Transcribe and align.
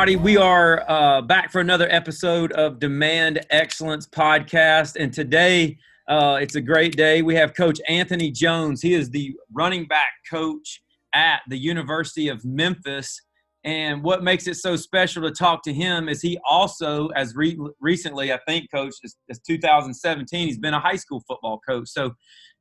everybody, 0.00 0.16
we 0.16 0.38
are 0.38 0.82
uh, 0.90 1.20
back 1.20 1.52
for 1.52 1.60
another 1.60 1.86
episode 1.90 2.52
of 2.52 2.78
Demand 2.78 3.44
Excellence 3.50 4.06
Podcast. 4.06 4.96
And 4.98 5.12
today, 5.12 5.76
uh, 6.08 6.38
it's 6.40 6.54
a 6.54 6.60
great 6.62 6.96
day. 6.96 7.20
We 7.20 7.34
have 7.34 7.52
Coach 7.52 7.82
Anthony 7.86 8.30
Jones. 8.30 8.80
He 8.80 8.94
is 8.94 9.10
the 9.10 9.36
running 9.52 9.84
back 9.84 10.08
coach 10.30 10.80
at 11.14 11.42
the 11.50 11.58
University 11.58 12.28
of 12.28 12.42
Memphis. 12.46 13.20
And 13.64 14.02
what 14.02 14.24
makes 14.24 14.46
it 14.46 14.54
so 14.54 14.74
special 14.74 15.22
to 15.24 15.32
talk 15.32 15.62
to 15.64 15.72
him 15.74 16.08
is 16.08 16.22
he 16.22 16.38
also, 16.48 17.08
as 17.08 17.36
re- 17.36 17.58
recently, 17.78 18.32
I 18.32 18.38
think, 18.48 18.70
coach, 18.72 18.94
is, 19.02 19.16
is 19.28 19.38
2017, 19.40 20.46
he's 20.46 20.56
been 20.56 20.72
a 20.72 20.80
high 20.80 20.96
school 20.96 21.22
football 21.28 21.60
coach. 21.68 21.90
So, 21.90 22.14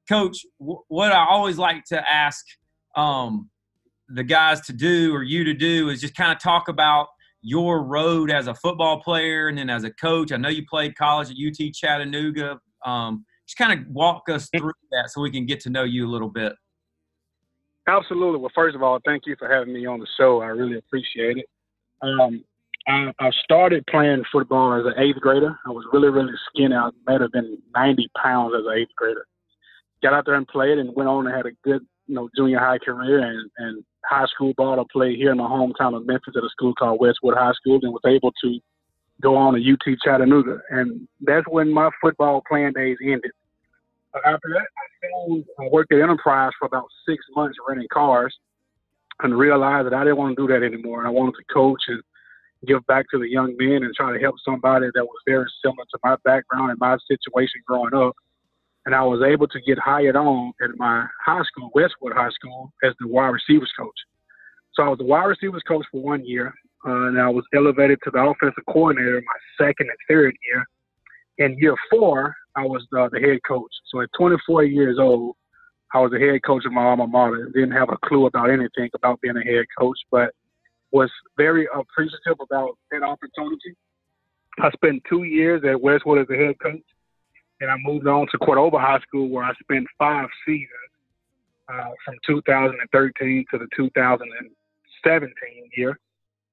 coach, 0.09 0.45
w- 0.59 0.81
what 0.89 1.13
I 1.13 1.25
always 1.25 1.57
like 1.57 1.85
to 1.85 2.11
ask 2.11 2.45
um, 2.97 3.49
the 4.09 4.25
guys 4.25 4.59
to 4.61 4.73
do 4.73 5.15
or 5.15 5.23
you 5.23 5.45
to 5.45 5.53
do 5.53 5.87
is 5.87 6.01
just 6.01 6.15
kind 6.15 6.33
of 6.33 6.39
talk 6.39 6.67
about 6.67 7.07
your 7.41 7.83
road 7.83 8.31
as 8.31 8.47
a 8.47 8.55
football 8.55 9.01
player 9.01 9.47
and 9.47 9.57
then 9.57 9.69
as 9.69 9.83
a 9.83 9.91
coach. 9.91 10.31
I 10.31 10.37
know 10.37 10.49
you 10.49 10.65
played 10.69 10.95
college 10.97 11.29
at 11.29 11.35
UT 11.37 11.73
Chattanooga. 11.73 12.59
Um, 12.85 13.25
just 13.47 13.57
kind 13.57 13.79
of 13.79 13.87
walk 13.87 14.29
us 14.29 14.49
through 14.55 14.73
that 14.91 15.09
so 15.09 15.21
we 15.21 15.31
can 15.31 15.45
get 15.45 15.59
to 15.61 15.69
know 15.69 15.83
you 15.83 16.05
a 16.05 16.11
little 16.11 16.29
bit. 16.29 16.53
Absolutely. 17.87 18.39
Well, 18.39 18.51
first 18.53 18.75
of 18.75 18.83
all, 18.83 18.99
thank 19.05 19.23
you 19.25 19.35
for 19.39 19.51
having 19.51 19.73
me 19.73 19.85
on 19.85 19.99
the 19.99 20.07
show. 20.17 20.41
I 20.41 20.47
really 20.47 20.77
appreciate 20.77 21.37
it. 21.37 21.45
Um, 22.01 22.43
I, 22.87 23.11
I, 23.19 23.31
started 23.43 23.83
playing 23.87 24.23
football 24.31 24.73
as 24.73 24.85
an 24.85 25.03
eighth 25.03 25.19
grader. 25.19 25.57
I 25.65 25.69
was 25.69 25.85
really, 25.91 26.09
really 26.09 26.33
skinny. 26.47 26.75
I 26.75 26.91
might 27.05 27.19
have 27.19 27.31
been 27.31 27.57
90 27.75 28.09
pounds 28.21 28.53
as 28.57 28.65
an 28.65 28.79
eighth 28.79 28.95
grader. 28.95 29.25
Got 30.01 30.13
out 30.13 30.25
there 30.25 30.35
and 30.35 30.47
played 30.47 30.77
and 30.77 30.95
went 30.95 31.09
on 31.09 31.27
and 31.27 31.35
had 31.35 31.45
a 31.45 31.51
good, 31.63 31.81
you 32.07 32.15
know, 32.15 32.29
junior 32.37 32.59
high 32.59 32.77
career 32.77 33.19
and, 33.19 33.49
and 33.57 33.83
high 34.05 34.25
school 34.25 34.53
ball. 34.57 34.75
to 34.75 34.85
play 34.91 35.15
here 35.15 35.31
in 35.31 35.37
my 35.37 35.47
hometown 35.47 35.95
of 35.95 36.05
Memphis 36.05 36.35
at 36.35 36.43
a 36.43 36.49
school 36.49 36.73
called 36.73 36.99
Westwood 36.99 37.37
High 37.37 37.53
School 37.53 37.79
and 37.81 37.93
was 37.93 38.01
able 38.05 38.31
to 38.43 38.59
go 39.21 39.35
on 39.35 39.53
to 39.53 39.59
UT 39.59 39.97
Chattanooga. 40.03 40.59
And 40.69 41.07
that's 41.21 41.47
when 41.47 41.71
my 41.71 41.89
football 42.01 42.41
playing 42.47 42.73
days 42.73 42.97
ended. 43.03 43.31
After 44.15 44.49
that, 44.53 44.67
I, 45.03 45.63
I 45.63 45.69
worked 45.71 45.91
at 45.93 46.01
Enterprise 46.01 46.51
for 46.57 46.65
about 46.65 46.85
six 47.07 47.23
months 47.35 47.57
renting 47.67 47.87
cars 47.93 48.35
and 49.21 49.37
realized 49.37 49.85
that 49.85 49.93
I 49.93 50.03
didn't 50.03 50.17
want 50.17 50.35
to 50.35 50.47
do 50.47 50.53
that 50.53 50.65
anymore. 50.65 50.99
And 50.99 51.07
I 51.07 51.11
wanted 51.11 51.33
to 51.33 51.53
coach 51.53 51.81
and 51.87 52.01
give 52.65 52.85
back 52.87 53.05
to 53.11 53.19
the 53.19 53.29
young 53.29 53.55
men 53.57 53.83
and 53.83 53.93
try 53.93 54.11
to 54.11 54.19
help 54.19 54.35
somebody 54.43 54.87
that 54.93 55.05
was 55.05 55.21
very 55.27 55.45
similar 55.63 55.85
to 55.91 55.99
my 56.03 56.15
background 56.23 56.71
and 56.71 56.79
my 56.79 56.97
situation 57.07 57.61
growing 57.67 57.93
up 57.93 58.15
and 58.89 58.95
I 58.95 59.03
was 59.03 59.21
able 59.21 59.47
to 59.49 59.61
get 59.61 59.77
hired 59.77 60.15
on 60.15 60.51
at 60.63 60.71
my 60.77 61.05
high 61.23 61.43
school, 61.43 61.69
Westwood 61.75 62.13
High 62.13 62.31
School, 62.31 62.73
as 62.83 62.91
the 62.99 63.07
wide 63.07 63.27
receivers 63.27 63.71
coach. 63.77 63.93
So 64.73 64.81
I 64.81 64.89
was 64.89 64.97
the 64.97 65.03
wide 65.03 65.25
receivers 65.25 65.61
coach 65.67 65.85
for 65.91 66.01
one 66.01 66.25
year, 66.25 66.51
uh, 66.83 67.05
and 67.05 67.21
I 67.21 67.29
was 67.29 67.43
elevated 67.53 67.99
to 68.03 68.09
the 68.09 68.17
offensive 68.17 68.63
coordinator 68.67 69.21
my 69.23 69.63
second 69.63 69.89
and 69.89 69.97
third 70.07 70.33
year. 70.43 70.65
In 71.37 71.55
year 71.59 71.75
four, 71.91 72.35
I 72.55 72.63
was 72.65 72.83
the, 72.91 73.07
the 73.11 73.19
head 73.19 73.37
coach. 73.47 73.69
So 73.91 74.01
at 74.01 74.09
24 74.17 74.63
years 74.63 74.97
old, 74.99 75.35
I 75.93 75.99
was 75.99 76.09
the 76.09 76.19
head 76.19 76.41
coach 76.43 76.65
of 76.65 76.71
my 76.71 76.81
alma 76.81 77.05
mater. 77.05 77.51
Didn't 77.53 77.77
have 77.77 77.89
a 77.89 78.07
clue 78.07 78.25
about 78.25 78.49
anything 78.49 78.89
about 78.95 79.21
being 79.21 79.37
a 79.37 79.45
head 79.45 79.65
coach, 79.77 79.99
but 80.09 80.33
was 80.91 81.11
very 81.37 81.67
appreciative 81.75 82.39
about 82.41 82.75
that 82.89 83.03
opportunity. 83.03 83.75
I 84.57 84.71
spent 84.71 85.03
two 85.07 85.25
years 85.25 85.61
at 85.63 85.79
Westwood 85.79 86.21
as 86.21 86.27
a 86.31 86.35
head 86.35 86.55
coach 86.59 86.81
and 87.61 87.69
I 87.69 87.75
moved 87.83 88.07
on 88.07 88.27
to 88.31 88.37
Cordova 88.37 88.79
High 88.79 88.99
School 88.99 89.29
where 89.29 89.43
I 89.43 89.53
spent 89.61 89.85
five 89.97 90.29
seasons 90.45 90.69
uh, 91.67 91.89
from 92.05 92.15
2013 92.25 93.45
to 93.51 93.57
the 93.57 93.67
2017 93.75 95.69
year. 95.75 95.99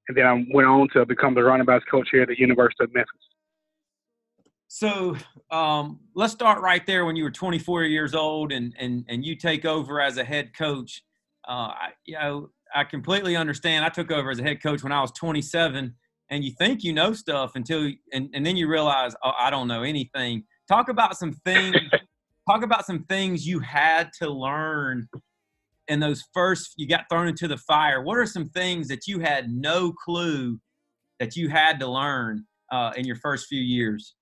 And 0.07 0.17
then 0.17 0.25
I 0.25 0.45
went 0.53 0.67
on 0.67 0.87
to 0.93 1.05
become 1.05 1.33
the 1.33 1.43
running 1.43 1.65
backs 1.65 1.85
coach 1.89 2.07
here 2.11 2.21
at 2.23 2.29
the 2.29 2.39
University 2.39 2.83
of 2.83 2.93
Memphis. 2.93 3.11
So 4.69 5.15
um, 5.49 5.99
let's 6.13 6.33
start 6.33 6.61
right 6.61 6.85
there 6.85 7.05
when 7.05 7.15
you 7.15 7.23
were 7.23 7.31
24 7.31 7.83
years 7.83 8.13
old 8.13 8.51
and, 8.51 8.73
and, 8.77 9.05
and 9.07 9.25
you 9.25 9.35
take 9.35 9.65
over 9.65 10.01
as 10.01 10.17
a 10.17 10.23
head 10.23 10.53
coach. 10.57 11.03
Uh, 11.47 11.71
I, 11.71 11.89
you 12.05 12.15
know, 12.15 12.49
I 12.75 12.83
completely 12.83 13.37
understand. 13.37 13.85
I 13.85 13.89
took 13.89 14.11
over 14.11 14.29
as 14.29 14.39
a 14.39 14.43
head 14.43 14.61
coach 14.61 14.83
when 14.83 14.91
I 14.91 14.99
was 14.99 15.11
27 15.11 15.95
and 16.29 16.43
you 16.43 16.51
think 16.51 16.83
you 16.83 16.91
know 16.91 17.13
stuff 17.13 17.53
until, 17.55 17.89
and, 18.11 18.29
and 18.33 18.45
then 18.45 18.57
you 18.57 18.67
realize, 18.67 19.15
oh, 19.23 19.31
I 19.39 19.49
don't 19.49 19.69
know 19.69 19.83
anything 19.83 20.43
talk 20.67 20.89
about 20.89 21.17
some 21.17 21.31
things 21.31 21.75
talk 22.49 22.63
about 22.63 22.85
some 22.85 23.03
things 23.03 23.45
you 23.45 23.59
had 23.59 24.11
to 24.13 24.29
learn 24.29 25.07
in 25.87 25.99
those 25.99 26.23
first 26.33 26.73
you 26.77 26.87
got 26.87 27.05
thrown 27.09 27.27
into 27.27 27.47
the 27.47 27.57
fire. 27.57 28.01
What 28.01 28.17
are 28.17 28.25
some 28.25 28.49
things 28.49 28.87
that 28.87 29.07
you 29.07 29.19
had 29.19 29.49
no 29.49 29.91
clue 29.91 30.59
that 31.19 31.35
you 31.35 31.49
had 31.49 31.79
to 31.79 31.87
learn 31.87 32.45
uh, 32.71 32.91
in 32.95 33.05
your 33.05 33.15
first 33.17 33.47
few 33.47 33.61
years? 33.61 34.15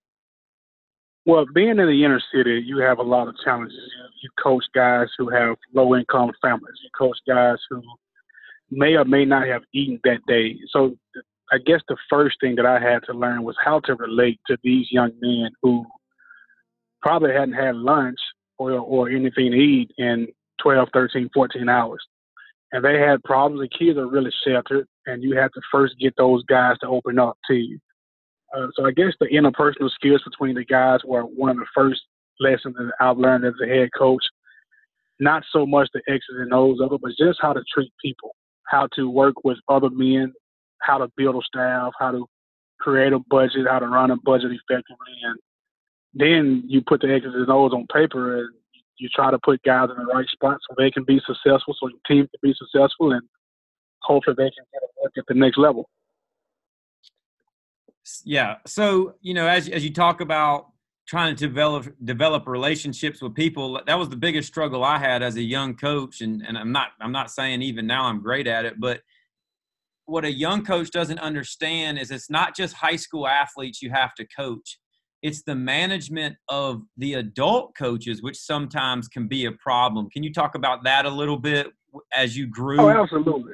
Well 1.25 1.45
being 1.53 1.69
in 1.69 1.77
the 1.77 2.03
inner 2.03 2.21
city 2.33 2.63
you 2.65 2.77
have 2.77 2.99
a 2.99 3.03
lot 3.03 3.27
of 3.27 3.35
challenges. 3.43 3.77
You 4.21 4.29
coach 4.41 4.65
guys 4.73 5.07
who 5.17 5.29
have 5.29 5.55
low 5.73 5.95
income 5.95 6.31
families. 6.41 6.75
You 6.83 6.89
coach 6.97 7.17
guys 7.27 7.57
who 7.69 7.81
may 8.71 8.95
or 8.95 9.05
may 9.05 9.25
not 9.25 9.47
have 9.47 9.61
eaten 9.73 9.99
that 10.03 10.19
day. 10.27 10.57
So 10.71 10.95
i 11.51 11.59
guess 11.59 11.81
the 11.87 11.97
first 12.09 12.35
thing 12.41 12.55
that 12.55 12.65
i 12.65 12.79
had 12.79 13.03
to 13.05 13.13
learn 13.13 13.43
was 13.43 13.55
how 13.63 13.79
to 13.79 13.93
relate 13.93 14.39
to 14.47 14.57
these 14.63 14.91
young 14.91 15.11
men 15.21 15.51
who 15.61 15.85
probably 17.05 17.31
hadn't 17.31 17.53
had 17.53 17.75
lunch 17.75 18.17
or, 18.57 18.71
or 18.71 19.09
anything 19.09 19.51
to 19.51 19.57
eat 19.57 19.91
in 19.99 20.27
12, 20.63 20.89
13, 20.91 21.29
14 21.33 21.69
hours. 21.69 22.03
And 22.71 22.83
they 22.83 22.99
had 22.99 23.23
problems. 23.23 23.61
The 23.61 23.77
kids 23.77 23.97
are 23.99 24.07
really 24.07 24.31
sheltered, 24.45 24.87
and 25.05 25.21
you 25.21 25.37
have 25.37 25.51
to 25.51 25.61
first 25.71 25.93
get 25.99 26.15
those 26.17 26.43
guys 26.45 26.77
to 26.79 26.87
open 26.87 27.19
up 27.19 27.37
to 27.47 27.53
you. 27.53 27.77
Uh, 28.55 28.67
so 28.73 28.87
I 28.87 28.91
guess 28.91 29.13
the 29.19 29.27
interpersonal 29.27 29.91
skills 29.91 30.23
between 30.23 30.55
the 30.55 30.65
guys 30.65 30.99
were 31.05 31.21
one 31.21 31.51
of 31.51 31.57
the 31.57 31.67
first 31.75 32.01
lessons 32.39 32.75
that 32.75 32.91
I've 32.99 33.19
learned 33.19 33.45
as 33.45 33.53
a 33.63 33.67
head 33.67 33.89
coach. 33.95 34.23
Not 35.19 35.43
so 35.51 35.65
much 35.65 35.89
the 35.93 36.01
X's 36.07 36.35
and 36.39 36.53
O's 36.53 36.81
of 36.81 36.91
it, 36.91 37.01
but 37.01 37.11
just 37.19 37.39
how 37.39 37.53
to 37.53 37.61
treat 37.71 37.93
people, 38.03 38.35
how 38.67 38.87
to 38.95 39.09
work 39.09 39.35
with 39.43 39.57
other 39.69 39.91
men, 39.91 40.33
how 40.81 40.97
to 40.97 41.07
build 41.15 41.35
a 41.35 41.41
staff, 41.45 41.93
how 41.99 42.11
to 42.11 42.25
create 42.79 43.13
a 43.13 43.19
budget, 43.29 43.67
how 43.69 43.79
to 43.79 43.87
run 43.87 44.11
a 44.11 44.17
budget 44.17 44.51
effectively, 44.51 45.13
and 45.23 45.37
then 46.15 46.63
you 46.65 46.81
put 46.81 47.01
the 47.01 47.13
X's 47.13 47.33
and 47.35 47.49
O's 47.49 47.73
on 47.73 47.85
paper 47.93 48.39
and 48.39 48.49
you 48.97 49.09
try 49.13 49.29
to 49.29 49.39
put 49.39 49.61
guys 49.63 49.89
in 49.89 49.97
the 49.97 50.11
right 50.11 50.27
spot 50.29 50.57
so 50.67 50.75
they 50.77 50.89
can 50.89 51.03
be 51.03 51.19
successful, 51.25 51.75
so 51.79 51.89
your 51.89 51.99
team 52.07 52.27
can 52.27 52.39
be 52.41 52.55
successful, 52.57 53.11
and 53.11 53.21
hopefully 54.01 54.35
they 54.37 54.49
can 54.49 54.65
get 54.71 54.81
work 55.03 55.11
at 55.17 55.25
the 55.27 55.33
next 55.33 55.57
level. 55.57 55.89
Yeah. 58.23 58.55
So 58.65 59.15
you 59.21 59.33
know, 59.33 59.47
as 59.47 59.67
as 59.67 59.83
you 59.83 59.91
talk 59.91 60.21
about 60.21 60.67
trying 61.07 61.35
to 61.35 61.47
develop 61.47 61.87
develop 62.03 62.47
relationships 62.47 63.21
with 63.21 63.35
people, 63.35 63.81
that 63.85 63.99
was 63.99 64.07
the 64.07 64.15
biggest 64.15 64.47
struggle 64.47 64.83
I 64.83 64.97
had 64.97 65.21
as 65.21 65.35
a 65.35 65.43
young 65.43 65.75
coach, 65.75 66.21
and 66.21 66.41
and 66.47 66.57
I'm 66.57 66.71
not 66.71 66.89
I'm 67.01 67.11
not 67.11 67.31
saying 67.31 67.61
even 67.61 67.85
now 67.85 68.05
I'm 68.05 68.21
great 68.21 68.47
at 68.47 68.63
it, 68.63 68.79
but 68.79 69.01
what 70.05 70.23
a 70.23 70.31
young 70.31 70.63
coach 70.63 70.91
doesn't 70.91 71.19
understand 71.19 71.97
is 71.97 72.11
it's 72.11 72.29
not 72.29 72.55
just 72.55 72.75
high 72.75 72.95
school 72.95 73.27
athletes 73.27 73.81
you 73.81 73.89
have 73.89 74.13
to 74.13 74.25
coach 74.27 74.77
it's 75.25 75.41
the 75.41 75.55
management 75.55 76.35
of 76.49 76.83
the 76.97 77.15
adult 77.15 77.75
coaches 77.75 78.21
which 78.21 78.37
sometimes 78.37 79.07
can 79.07 79.27
be 79.27 79.45
a 79.45 79.51
problem. 79.53 80.07
Can 80.11 80.21
you 80.21 80.31
talk 80.31 80.53
about 80.53 80.83
that 80.83 81.07
a 81.07 81.09
little 81.09 81.37
bit 81.37 81.65
as 82.15 82.37
you 82.37 82.45
grew? 82.45 82.79
Oh 82.79 82.89
absolutely. 82.89 83.53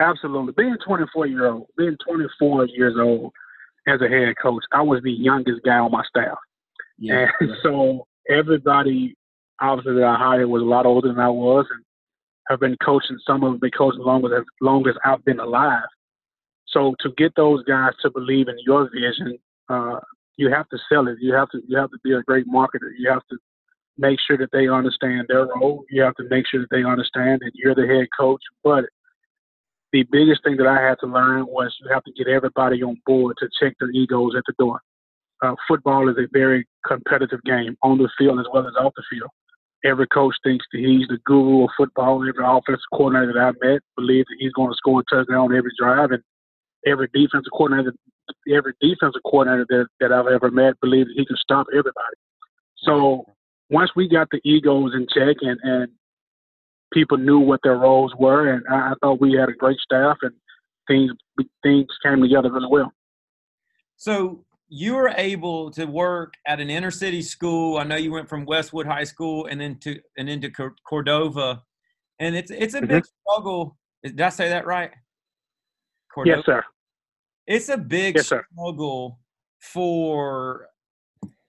Absolutely. 0.00 0.54
Being 0.56 0.78
24 0.82 1.26
year 1.26 1.48
old 1.48 1.66
being 1.76 1.94
24 2.08 2.68
years 2.68 2.94
old 2.98 3.32
as 3.86 4.00
a 4.00 4.08
head 4.08 4.34
coach 4.42 4.64
i 4.72 4.80
was 4.80 5.00
the 5.04 5.12
youngest 5.12 5.60
guy 5.62 5.76
on 5.76 5.92
my 5.92 6.02
staff. 6.08 6.38
Yeah, 6.98 7.26
and 7.40 7.50
so 7.62 8.06
everybody 8.30 9.14
obviously 9.60 9.96
that 9.96 10.04
i 10.04 10.16
hired 10.16 10.48
was 10.48 10.62
a 10.62 10.64
lot 10.64 10.86
older 10.86 11.08
than 11.08 11.18
i 11.18 11.28
was 11.28 11.66
and 11.70 11.84
have 12.48 12.60
been 12.60 12.76
coaching 12.82 13.18
some 13.26 13.44
of 13.44 13.52
them 13.52 13.60
been 13.60 13.70
coaching 13.76 14.00
long 14.00 14.24
as 14.24 14.42
long 14.62 14.88
as 14.88 14.94
i've 15.04 15.24
been 15.26 15.40
alive. 15.40 15.84
So 16.68 16.94
to 17.00 17.10
get 17.18 17.34
those 17.36 17.62
guys 17.64 17.92
to 18.00 18.10
believe 18.10 18.48
in 18.48 18.56
your 18.64 18.88
vision 18.90 19.38
uh, 19.68 20.00
you 20.36 20.50
have 20.50 20.68
to 20.68 20.78
sell 20.88 21.08
it. 21.08 21.18
You 21.20 21.34
have 21.34 21.48
to 21.50 21.60
you 21.66 21.76
have 21.78 21.90
to 21.90 21.98
be 22.04 22.12
a 22.12 22.22
great 22.22 22.46
marketer. 22.46 22.90
You 22.98 23.10
have 23.10 23.26
to 23.30 23.38
make 23.98 24.18
sure 24.26 24.36
that 24.36 24.50
they 24.52 24.68
understand 24.68 25.26
their 25.28 25.46
role. 25.46 25.84
You 25.90 26.02
have 26.02 26.14
to 26.16 26.24
make 26.28 26.46
sure 26.46 26.60
that 26.60 26.70
they 26.70 26.84
understand 26.84 27.40
that 27.40 27.52
you're 27.54 27.74
the 27.74 27.86
head 27.86 28.08
coach. 28.18 28.42
But 28.62 28.84
the 29.92 30.04
biggest 30.10 30.42
thing 30.44 30.56
that 30.58 30.66
I 30.66 30.80
had 30.80 30.96
to 31.00 31.06
learn 31.06 31.46
was 31.46 31.74
you 31.80 31.92
have 31.92 32.04
to 32.04 32.12
get 32.12 32.28
everybody 32.28 32.82
on 32.82 33.00
board 33.06 33.36
to 33.38 33.48
check 33.60 33.74
their 33.80 33.90
egos 33.90 34.34
at 34.36 34.42
the 34.46 34.54
door. 34.58 34.80
Uh, 35.42 35.54
football 35.68 36.08
is 36.08 36.16
a 36.18 36.28
very 36.32 36.66
competitive 36.86 37.42
game 37.44 37.76
on 37.82 37.98
the 37.98 38.08
field 38.18 38.40
as 38.40 38.46
well 38.52 38.66
as 38.66 38.74
off 38.78 38.92
the 38.96 39.02
field. 39.10 39.30
Every 39.84 40.06
coach 40.06 40.34
thinks 40.42 40.64
that 40.72 40.78
he's 40.78 41.06
the 41.08 41.18
guru 41.24 41.64
of 41.64 41.70
football. 41.76 42.26
Every 42.26 42.44
offensive 42.44 42.80
coordinator 42.92 43.34
that 43.34 43.40
I've 43.40 43.60
met 43.62 43.80
believes 43.96 44.26
that 44.28 44.36
he's 44.38 44.52
going 44.52 44.70
to 44.70 44.76
score 44.76 45.00
a 45.00 45.14
touchdown 45.14 45.54
every 45.54 45.70
drive, 45.78 46.10
and 46.10 46.22
every 46.86 47.08
defensive 47.12 47.50
coordinator 47.52 47.92
every 48.52 48.74
defensive 48.80 49.22
coordinator 49.24 49.66
that, 49.68 49.86
that 50.00 50.12
I've 50.12 50.26
ever 50.26 50.50
met 50.50 50.80
believes 50.80 51.10
he 51.14 51.26
can 51.26 51.36
stop 51.36 51.66
everybody. 51.72 52.16
So 52.78 53.24
once 53.70 53.90
we 53.96 54.08
got 54.08 54.28
the 54.30 54.40
egos 54.44 54.92
in 54.94 55.06
check 55.12 55.36
and, 55.40 55.58
and 55.62 55.88
people 56.92 57.16
knew 57.16 57.38
what 57.38 57.60
their 57.62 57.76
roles 57.76 58.12
were, 58.18 58.52
and 58.52 58.64
I, 58.70 58.90
I 58.90 58.92
thought 59.00 59.20
we 59.20 59.34
had 59.34 59.48
a 59.48 59.52
great 59.52 59.78
staff 59.78 60.16
and 60.22 60.32
things 60.86 61.12
things 61.62 61.86
came 62.02 62.22
together 62.22 62.50
really 62.50 62.68
well. 62.70 62.92
So 63.96 64.44
you 64.68 64.94
were 64.94 65.12
able 65.16 65.70
to 65.72 65.84
work 65.84 66.34
at 66.46 66.60
an 66.60 66.70
inner 66.70 66.90
city 66.90 67.22
school. 67.22 67.78
I 67.78 67.84
know 67.84 67.96
you 67.96 68.12
went 68.12 68.28
from 68.28 68.44
Westwood 68.44 68.86
High 68.86 69.04
School 69.04 69.46
and 69.46 69.60
then 69.60 69.78
to 69.80 70.00
and 70.16 70.28
into 70.28 70.50
Cordova, 70.88 71.62
and 72.18 72.36
it's 72.36 72.50
it's 72.50 72.74
a 72.74 72.78
mm-hmm. 72.78 72.88
big 72.88 73.04
struggle. 73.04 73.76
Did 74.02 74.20
I 74.20 74.28
say 74.28 74.48
that 74.48 74.66
right? 74.66 74.92
Cordova? 76.12 76.36
Yes, 76.38 76.46
sir. 76.46 76.64
It's 77.46 77.68
a 77.68 77.78
big 77.78 78.16
yes, 78.16 78.26
struggle 78.26 79.20
for 79.60 80.68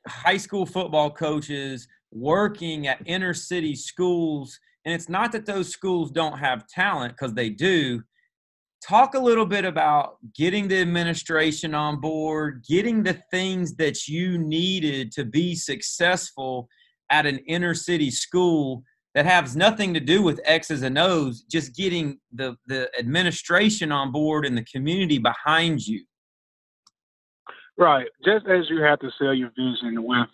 high 0.07 0.37
school 0.37 0.65
football 0.65 1.09
coaches 1.09 1.87
working 2.11 2.87
at 2.87 3.01
inner 3.05 3.33
city 3.33 3.75
schools. 3.75 4.59
And 4.85 4.93
it's 4.93 5.09
not 5.09 5.31
that 5.31 5.45
those 5.45 5.69
schools 5.69 6.11
don't 6.11 6.37
have 6.37 6.67
talent 6.67 7.13
because 7.13 7.33
they 7.33 7.49
do. 7.49 8.03
Talk 8.87 9.15
a 9.15 9.19
little 9.19 9.45
bit 9.45 9.65
about 9.65 10.17
getting 10.35 10.67
the 10.67 10.79
administration 10.79 11.73
on 11.73 11.99
board, 11.99 12.63
getting 12.69 13.01
the 13.01 13.21
things 13.31 13.75
that 13.77 14.07
you 14.07 14.37
needed 14.37 15.11
to 15.13 15.25
be 15.25 15.55
successful 15.55 16.69
at 17.09 17.25
an 17.25 17.39
inner 17.47 17.73
city 17.73 18.11
school 18.11 18.83
that 19.17 19.25
has 19.25 19.55
nothing 19.55 19.95
to 19.95 19.99
do 19.99 20.21
with 20.21 20.39
X's 20.45 20.83
and 20.83 20.95
O's, 20.95 21.41
just 21.41 21.75
getting 21.75 22.19
the, 22.31 22.55
the 22.67 22.87
administration 22.99 23.91
on 23.91 24.11
board 24.11 24.45
and 24.45 24.55
the 24.55 24.63
community 24.65 25.17
behind 25.17 25.87
you. 25.87 26.05
Right. 27.79 28.05
Just 28.23 28.45
as 28.45 28.69
you 28.69 28.83
have 28.83 28.99
to 28.99 29.09
sell 29.17 29.33
your 29.33 29.49
vision 29.57 30.03
with 30.03 30.27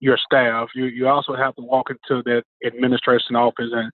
your 0.00 0.18
staff, 0.22 0.68
you, 0.74 0.84
you 0.84 1.08
also 1.08 1.34
have 1.36 1.56
to 1.56 1.62
walk 1.62 1.86
into 1.88 2.22
that 2.24 2.42
administration 2.66 3.34
office 3.34 3.70
and 3.72 3.90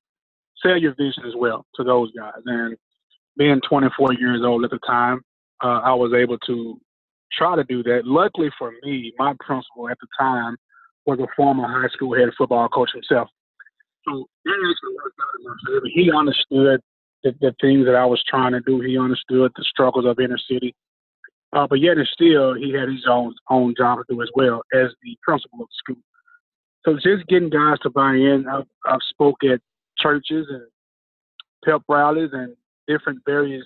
sell 0.60 0.78
your 0.78 0.96
vision 0.96 1.22
as 1.28 1.34
well 1.36 1.64
to 1.76 1.84
those 1.84 2.10
guys. 2.10 2.42
And 2.44 2.76
being 3.38 3.60
24 3.68 4.14
years 4.14 4.42
old 4.44 4.64
at 4.64 4.70
the 4.72 4.80
time, 4.84 5.20
uh, 5.62 5.78
I 5.84 5.94
was 5.94 6.12
able 6.12 6.38
to 6.38 6.80
try 7.38 7.54
to 7.54 7.62
do 7.62 7.84
that. 7.84 8.00
Luckily 8.04 8.50
for 8.58 8.72
me, 8.82 9.12
my 9.16 9.32
principal 9.38 9.88
at 9.88 9.98
the 10.00 10.08
time 10.18 10.56
was 11.06 11.20
a 11.20 11.28
former 11.36 11.68
high 11.68 11.88
school 11.92 12.16
head 12.16 12.30
football 12.36 12.68
coach 12.68 12.90
himself. 12.92 13.28
So 14.06 14.26
that 14.44 14.52
actually 14.52 14.94
worked 14.96 15.18
out 15.20 15.38
in 15.38 15.44
my 15.44 15.56
favor. 15.66 15.86
He 15.92 16.10
understood 16.12 16.80
the, 17.22 17.32
the 17.40 17.54
things 17.60 17.86
that 17.86 17.94
I 17.94 18.04
was 18.04 18.22
trying 18.28 18.52
to 18.52 18.60
do. 18.60 18.80
He 18.80 18.98
understood 18.98 19.52
the 19.56 19.64
struggles 19.64 20.06
of 20.06 20.18
inner 20.20 20.38
city. 20.50 20.74
Uh, 21.52 21.66
but 21.68 21.80
yet 21.80 21.96
and 21.96 22.08
still, 22.12 22.54
he 22.54 22.72
had 22.72 22.88
his 22.88 23.06
own 23.08 23.34
own 23.48 23.74
job 23.78 23.98
to 23.98 24.04
do 24.08 24.20
as 24.22 24.28
well 24.34 24.62
as 24.74 24.88
the 25.02 25.16
principal 25.22 25.60
of 25.62 25.68
the 25.68 25.74
school. 25.78 26.02
So 26.84 26.94
just 26.94 27.26
getting 27.28 27.48
guys 27.48 27.78
to 27.82 27.90
buy 27.90 28.14
in. 28.14 28.44
I've, 28.50 28.66
I've 28.84 29.00
spoke 29.08 29.38
at 29.44 29.60
churches 29.98 30.46
and 30.50 30.62
pep 31.64 31.82
rallies 31.88 32.30
and 32.32 32.54
different 32.88 33.20
various 33.24 33.64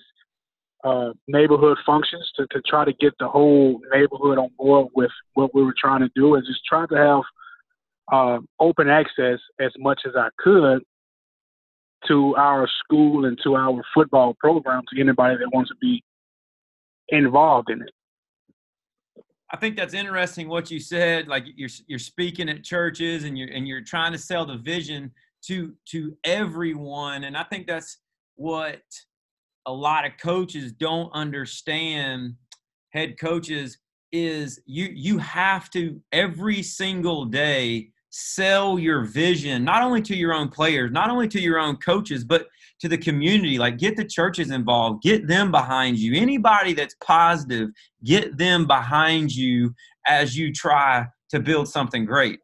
uh, 0.83 1.11
neighborhood 1.27 1.77
functions 1.85 2.31
to, 2.35 2.47
to 2.51 2.61
try 2.65 2.85
to 2.85 2.93
get 2.93 3.13
the 3.19 3.27
whole 3.27 3.81
neighborhood 3.91 4.37
on 4.37 4.49
board 4.57 4.87
with 4.95 5.11
what 5.33 5.53
we 5.53 5.63
were 5.63 5.75
trying 5.77 5.99
to 5.99 6.09
do 6.15 6.35
and 6.35 6.45
just 6.45 6.63
try 6.65 6.85
to 6.87 6.95
have 6.95 7.21
uh, 8.11 8.39
open 8.59 8.89
access 8.89 9.39
as 9.59 9.71
much 9.77 10.01
as 10.05 10.13
I 10.15 10.29
could 10.37 10.81
to 12.07 12.35
our 12.35 12.67
school 12.83 13.25
and 13.25 13.37
to 13.43 13.55
our 13.55 13.81
football 13.93 14.35
program 14.39 14.83
to 14.93 15.01
anybody 15.01 15.35
that 15.37 15.49
wants 15.53 15.69
to 15.69 15.75
be 15.81 16.03
involved 17.09 17.69
in 17.69 17.81
it. 17.81 17.89
I 19.51 19.57
think 19.57 19.75
that's 19.75 19.93
interesting 19.93 20.47
what 20.47 20.69
you 20.69 20.79
said. 20.79 21.27
Like 21.27 21.45
you're 21.55 21.69
you're 21.87 21.99
speaking 21.99 22.49
at 22.49 22.63
churches 22.63 23.23
and 23.23 23.37
you're 23.37 23.49
and 23.49 23.67
you're 23.67 23.81
trying 23.81 24.11
to 24.11 24.17
sell 24.17 24.45
the 24.45 24.57
vision 24.57 25.11
to 25.47 25.73
to 25.89 26.15
everyone, 26.23 27.23
and 27.23 27.35
I 27.35 27.43
think 27.43 27.65
that's 27.65 27.97
what 28.35 28.81
a 29.65 29.73
lot 29.73 30.05
of 30.05 30.13
coaches 30.21 30.71
don't 30.71 31.11
understand. 31.13 32.35
Head 32.91 33.19
coaches 33.19 33.77
is 34.11 34.61
you 34.65 34.89
you 34.93 35.17
have 35.17 35.69
to 35.71 35.99
every 36.11 36.61
single 36.61 37.25
day 37.25 37.91
sell 38.09 38.79
your 38.79 39.05
vision 39.05 39.63
not 39.63 39.83
only 39.83 40.01
to 40.01 40.15
your 40.15 40.33
own 40.33 40.49
players 40.49 40.91
not 40.91 41.09
only 41.09 41.27
to 41.27 41.39
your 41.39 41.59
own 41.59 41.75
coaches 41.77 42.23
but 42.23 42.47
to 42.79 42.87
the 42.87 42.97
community. 42.97 43.57
Like 43.57 43.77
get 43.77 43.95
the 43.95 44.05
churches 44.05 44.51
involved 44.51 45.03
get 45.03 45.27
them 45.27 45.51
behind 45.51 45.99
you. 45.99 46.19
Anybody 46.19 46.73
that's 46.73 46.95
positive 47.03 47.69
get 48.03 48.37
them 48.37 48.65
behind 48.65 49.31
you 49.33 49.73
as 50.07 50.37
you 50.37 50.51
try 50.53 51.07
to 51.29 51.39
build 51.39 51.67
something 51.67 52.05
great. 52.05 52.39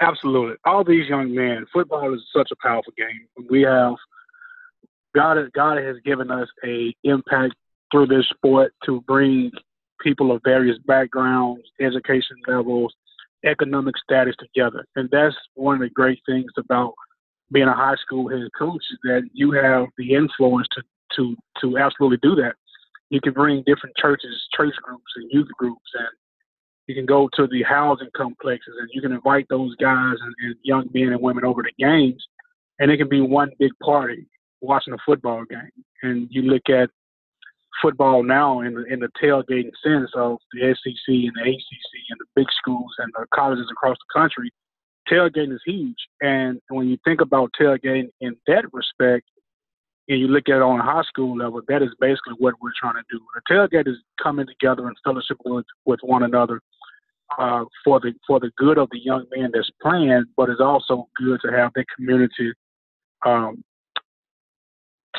Absolutely. 0.00 0.56
All 0.64 0.84
these 0.84 1.08
young 1.08 1.34
men 1.34 1.64
football 1.72 2.12
is 2.14 2.20
such 2.34 2.50
a 2.52 2.56
powerful 2.60 2.92
game. 2.98 3.46
We 3.48 3.62
have 3.62 3.94
god 5.14 5.38
god 5.54 5.78
has 5.78 5.96
given 6.04 6.30
us 6.30 6.48
a 6.64 6.94
impact 7.04 7.54
through 7.92 8.06
this 8.06 8.26
sport 8.34 8.72
to 8.84 9.00
bring 9.02 9.52
people 10.00 10.32
of 10.32 10.42
various 10.44 10.76
backgrounds 10.86 11.62
education 11.80 12.36
levels 12.48 12.92
economic 13.44 13.94
status 13.98 14.34
together. 14.38 14.84
And 14.96 15.08
that's 15.10 15.36
one 15.54 15.76
of 15.76 15.80
the 15.80 15.90
great 15.90 16.20
things 16.26 16.50
about 16.56 16.94
being 17.52 17.68
a 17.68 17.74
high 17.74 17.96
school 17.96 18.28
head 18.28 18.48
coach 18.58 18.82
is 18.90 18.98
that 19.04 19.22
you 19.32 19.52
have 19.52 19.86
the 19.98 20.14
influence 20.14 20.66
to 20.72 20.82
to 21.16 21.36
to 21.60 21.78
absolutely 21.78 22.18
do 22.22 22.34
that. 22.36 22.54
You 23.10 23.20
can 23.20 23.32
bring 23.32 23.62
different 23.66 23.96
churches, 23.96 24.34
church 24.56 24.74
groups, 24.82 25.12
and 25.16 25.30
youth 25.30 25.48
groups, 25.56 25.90
and 25.94 26.08
you 26.86 26.94
can 26.94 27.06
go 27.06 27.28
to 27.34 27.46
the 27.46 27.62
housing 27.62 28.08
complexes, 28.16 28.74
and 28.78 28.88
you 28.92 29.00
can 29.00 29.12
invite 29.12 29.46
those 29.48 29.74
guys 29.76 30.16
and, 30.20 30.34
and 30.44 30.56
young 30.62 30.88
men 30.92 31.12
and 31.12 31.20
women 31.20 31.44
over 31.44 31.62
to 31.62 31.70
games, 31.78 32.22
and 32.78 32.90
it 32.90 32.96
can 32.96 33.08
be 33.08 33.20
one 33.20 33.50
big 33.58 33.72
party 33.82 34.26
watching 34.60 34.94
a 34.94 34.98
football 35.06 35.44
game. 35.44 35.70
And 36.02 36.28
you 36.30 36.42
look 36.42 36.68
at 36.68 36.90
football 37.80 38.22
now 38.22 38.60
in 38.60 38.74
the, 38.74 38.84
in 38.84 39.00
the 39.00 39.08
tailgating 39.22 39.70
sense 39.82 40.10
of 40.14 40.38
the 40.52 40.74
SEC 40.74 40.94
and 41.08 41.32
the 41.34 41.42
ACC 41.42 41.92
and 42.10 42.18
the 42.18 42.26
big 42.36 42.46
schools 42.58 42.92
and 42.98 43.12
the 43.14 43.26
colleges 43.34 43.66
across 43.70 43.96
the 43.96 44.20
country, 44.20 44.50
tailgating 45.10 45.54
is 45.54 45.62
huge. 45.64 45.96
And 46.20 46.60
when 46.68 46.88
you 46.88 46.98
think 47.04 47.20
about 47.20 47.50
tailgating 47.60 48.10
in 48.20 48.36
that 48.46 48.64
respect, 48.72 49.26
and 50.08 50.20
you 50.20 50.28
look 50.28 50.48
at 50.48 50.56
it 50.56 50.62
on 50.62 50.80
a 50.80 50.82
high 50.82 51.02
school 51.02 51.36
level, 51.36 51.62
that 51.68 51.82
is 51.82 51.88
basically 51.98 52.34
what 52.38 52.54
we're 52.60 52.72
trying 52.78 52.94
to 52.94 53.04
do. 53.10 53.20
The 53.34 53.54
tailgate 53.54 53.88
is 53.88 53.96
coming 54.22 54.46
together 54.46 54.86
and 54.86 54.96
fellowship 55.02 55.38
with, 55.44 55.64
with 55.86 56.00
one 56.02 56.22
another 56.22 56.60
uh, 57.38 57.64
for 57.82 58.00
the 58.00 58.12
for 58.26 58.38
the 58.38 58.50
good 58.56 58.78
of 58.78 58.88
the 58.90 59.00
young 59.02 59.24
man 59.34 59.50
that's 59.52 59.70
playing, 59.82 60.24
but 60.36 60.50
it's 60.50 60.60
also 60.60 61.08
good 61.16 61.40
to 61.42 61.50
have 61.50 61.72
that 61.74 61.86
community 61.96 62.52
um, 63.24 63.64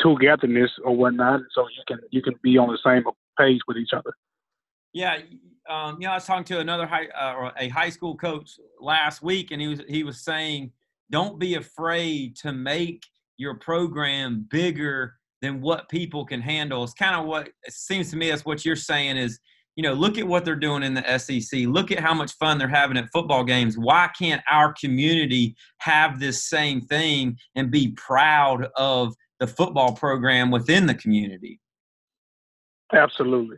togetherness 0.01 0.71
or 0.83 0.95
whatnot, 0.95 1.41
so 1.53 1.67
you 1.67 1.83
can 1.87 1.99
you 2.11 2.21
can 2.21 2.35
be 2.43 2.57
on 2.57 2.69
the 2.69 2.79
same 2.83 3.03
page 3.37 3.61
with 3.67 3.77
each 3.77 3.91
other. 3.93 4.13
Yeah, 4.93 5.19
um, 5.69 5.97
you 5.99 6.07
know, 6.07 6.11
I 6.11 6.15
was 6.15 6.25
talking 6.25 6.45
to 6.45 6.59
another 6.59 6.85
high 6.85 7.07
uh, 7.07 7.33
or 7.33 7.51
a 7.57 7.69
high 7.69 7.89
school 7.89 8.15
coach 8.15 8.51
last 8.79 9.21
week, 9.21 9.51
and 9.51 9.61
he 9.61 9.67
was 9.67 9.81
he 9.87 10.03
was 10.03 10.21
saying, 10.21 10.71
don't 11.11 11.39
be 11.39 11.55
afraid 11.55 12.35
to 12.37 12.51
make 12.51 13.03
your 13.37 13.55
program 13.55 14.47
bigger 14.49 15.15
than 15.41 15.61
what 15.61 15.89
people 15.89 16.25
can 16.25 16.41
handle. 16.41 16.83
It's 16.83 16.93
kind 16.93 17.15
of 17.15 17.25
what 17.25 17.49
it 17.63 17.73
seems 17.73 18.09
to 18.11 18.17
me. 18.17 18.29
That's 18.29 18.45
what 18.45 18.63
you're 18.63 18.75
saying 18.75 19.17
is, 19.17 19.39
you 19.75 19.83
know, 19.83 19.93
look 19.93 20.17
at 20.17 20.27
what 20.27 20.45
they're 20.45 20.55
doing 20.55 20.83
in 20.83 20.93
the 20.93 21.17
SEC. 21.17 21.61
Look 21.67 21.91
at 21.91 21.99
how 21.99 22.13
much 22.13 22.33
fun 22.33 22.57
they're 22.57 22.67
having 22.67 22.97
at 22.97 23.09
football 23.11 23.43
games. 23.43 23.77
Why 23.77 24.09
can't 24.17 24.41
our 24.49 24.73
community 24.73 25.55
have 25.79 26.19
this 26.19 26.45
same 26.45 26.81
thing 26.81 27.37
and 27.55 27.69
be 27.69 27.89
proud 27.97 28.67
of 28.75 29.13
the 29.39 29.47
football 29.47 29.93
program 29.93 30.51
within 30.51 30.85
the 30.85 30.93
community. 30.93 31.59
Absolutely. 32.93 33.57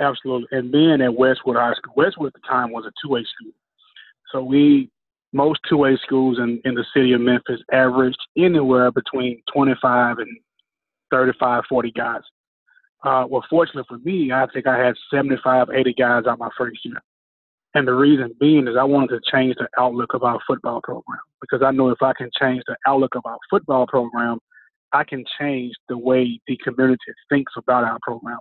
Absolutely. 0.00 0.46
And 0.56 0.70
being 0.70 1.00
at 1.00 1.14
Westwood 1.14 1.56
High 1.56 1.74
School, 1.74 1.94
Westwood 1.96 2.28
at 2.34 2.40
the 2.40 2.48
time 2.48 2.70
was 2.70 2.84
a 2.86 2.92
two 3.02 3.12
way 3.12 3.24
school. 3.24 3.52
So 4.30 4.42
we, 4.42 4.90
most 5.32 5.60
two 5.68 5.78
way 5.78 5.96
schools 6.02 6.38
in, 6.38 6.60
in 6.64 6.74
the 6.74 6.84
city 6.94 7.12
of 7.12 7.20
Memphis 7.20 7.60
averaged 7.72 8.20
anywhere 8.36 8.90
between 8.92 9.42
25 9.52 10.18
and 10.18 10.28
35, 11.10 11.64
40 11.68 11.90
guys. 11.92 12.20
Uh, 13.04 13.24
well, 13.28 13.44
fortunately 13.48 13.84
for 13.88 13.98
me, 13.98 14.32
I 14.32 14.46
think 14.52 14.66
I 14.66 14.78
had 14.78 14.94
75, 15.12 15.68
80 15.74 15.94
guys 15.94 16.24
out 16.26 16.38
my 16.38 16.50
first 16.56 16.84
year. 16.84 17.00
And 17.74 17.86
the 17.86 17.94
reason 17.94 18.34
being 18.40 18.66
is 18.66 18.76
I 18.78 18.84
wanted 18.84 19.08
to 19.10 19.20
change 19.30 19.56
the 19.56 19.68
outlook 19.78 20.14
of 20.14 20.22
our 20.22 20.38
football 20.46 20.80
program 20.82 21.20
because 21.40 21.62
I 21.62 21.70
know 21.70 21.90
if 21.90 22.02
I 22.02 22.12
can 22.12 22.30
change 22.38 22.62
the 22.66 22.76
outlook 22.86 23.14
of 23.14 23.22
our 23.24 23.38
football 23.50 23.86
program, 23.86 24.38
I 24.92 25.04
can 25.04 25.24
change 25.38 25.74
the 25.88 25.98
way 25.98 26.40
the 26.46 26.56
community 26.64 27.12
thinks 27.28 27.52
about 27.56 27.84
our 27.84 27.98
program. 28.02 28.38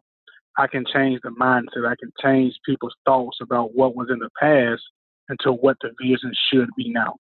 I 0.57 0.67
can 0.67 0.85
change 0.91 1.19
the 1.23 1.29
mindset. 1.29 1.87
I 1.87 1.95
can 1.99 2.11
change 2.21 2.55
people's 2.65 2.95
thoughts 3.05 3.37
about 3.41 3.75
what 3.75 3.95
was 3.95 4.07
in 4.11 4.19
the 4.19 4.29
past 4.39 4.81
into 5.29 5.51
what 5.51 5.77
the 5.81 5.91
vision 6.01 6.31
should 6.51 6.69
be 6.75 6.89
now. 6.89 7.15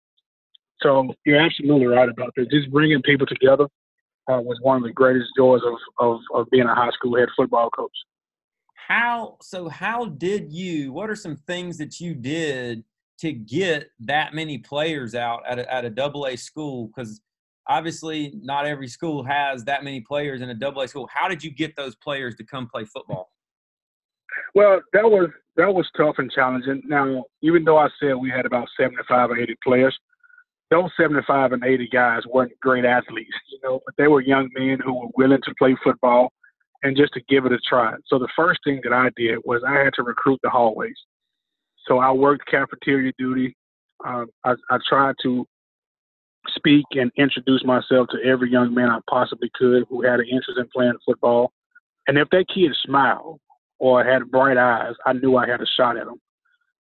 So 0.83 1.15
you're 1.25 1.41
absolutely 1.41 1.87
right 1.87 2.09
about 2.09 2.33
that. 2.37 2.51
Just 2.51 2.71
bringing 2.71 3.03
people 3.03 3.27
together 3.27 3.65
uh, 4.31 4.41
was 4.41 4.59
one 4.61 4.77
of 4.77 4.83
the 4.83 4.93
greatest 4.93 5.29
joys 5.37 5.63
of, 5.65 5.75
of, 5.99 6.21
of 6.35 6.47
being 6.51 6.67
a 6.67 6.75
high 6.75 6.91
school 6.91 7.17
head 7.17 7.29
football 7.37 7.71
coach. 7.71 7.93
How 8.87 9.39
so? 9.41 9.69
How 9.69 10.07
did 10.07 10.53
you? 10.53 10.93
What 10.93 11.09
are 11.09 11.17
some 11.17 11.37
things 11.37 11.79
that 11.79 12.01
you 12.01 12.15
did 12.15 12.85
to 13.21 13.33
get 13.33 13.91
that 14.01 14.35
many 14.35 14.59
players 14.59 15.15
out 15.15 15.43
at 15.49 15.59
a, 15.59 15.73
at 15.73 15.87
a 15.87 15.91
double 15.91 16.27
A 16.27 16.37
school? 16.37 16.89
Because 16.89 17.23
obviously 17.69 18.33
not 18.43 18.67
every 18.67 18.89
school 18.89 19.23
has 19.25 19.65
that 19.65 19.85
many 19.85 20.01
players 20.01 20.41
in 20.43 20.51
a 20.51 20.55
double 20.55 20.83
A 20.83 20.89
school. 20.89 21.09
How 21.13 21.29
did 21.29 21.43
you 21.43 21.51
get 21.51 21.77
those 21.77 21.95
players 21.97 22.35
to 22.37 22.45
come 22.45 22.69
play 22.69 22.85
football? 22.85 23.31
Well, 24.55 24.81
that 24.93 25.05
was 25.05 25.31
that 25.57 25.73
was 25.73 25.89
tough 25.97 26.17
and 26.19 26.31
challenging. 26.31 26.83
Now, 26.87 27.25
even 27.43 27.65
though 27.65 27.79
I 27.79 27.89
said 28.01 28.15
we 28.15 28.31
had 28.31 28.47
about 28.47 28.69
75 28.79 29.31
or 29.31 29.39
80 29.39 29.55
players, 29.63 29.97
those 30.71 30.91
75 30.99 31.53
and 31.53 31.65
80 31.65 31.89
guys 31.89 32.23
weren't 32.27 32.53
great 32.61 32.85
athletes, 32.85 33.31
you 33.53 33.61
know, 33.63 33.81
but 33.87 33.95
they 33.97 34.09
were 34.09 34.21
young 34.21 34.49
men 34.55 34.79
who 34.85 34.93
were 34.95 35.09
willing 35.17 35.41
to 35.45 35.55
play 35.59 35.77
football 35.85 36.33
and 36.83 36.97
just 36.97 37.13
to 37.15 37.21
give 37.29 37.47
it 37.47 37.53
a 37.53 37.59
try. 37.69 37.95
So 38.07 38.19
the 38.19 38.29
first 38.37 38.61
thing 38.65 38.81
that 38.83 38.93
I 38.93 39.11
did 39.17 39.39
was 39.45 39.63
I 39.67 39.79
had 39.79 39.95
to 39.95 40.03
recruit 40.03 40.41
the 40.43 40.51
hallways. 40.51 40.97
So 41.87 41.99
I 41.99 42.11
worked 42.11 42.51
cafeteria 42.51 43.13
duty. 43.19 43.57
Uh, 44.05 44.25
I, 44.45 44.55
I 44.71 44.79
tried 44.89 45.15
to 45.23 45.47
speak 46.55 46.85
and 46.93 47.11
introduce 47.17 47.65
myself 47.65 48.09
to 48.11 48.19
every 48.25 48.51
young 48.51 48.75
man 48.75 48.91
I 48.91 48.99
possibly 49.09 49.51
could 49.55 49.85
who 49.89 50.03
had 50.03 50.21
an 50.21 50.27
interest 50.27 50.59
in 50.59 50.69
playing 50.75 50.95
football. 51.05 51.53
And 52.07 52.19
if 52.19 52.29
that 52.31 52.47
kid 52.53 52.75
smiled 52.85 53.41
or 53.79 54.05
had 54.05 54.31
bright 54.31 54.57
eyes, 54.57 54.95
I 55.07 55.15
knew 55.15 55.37
I 55.37 55.49
had 55.49 55.61
a 55.61 55.67
shot 55.67 55.97
at 55.97 56.07
him. 56.07 56.21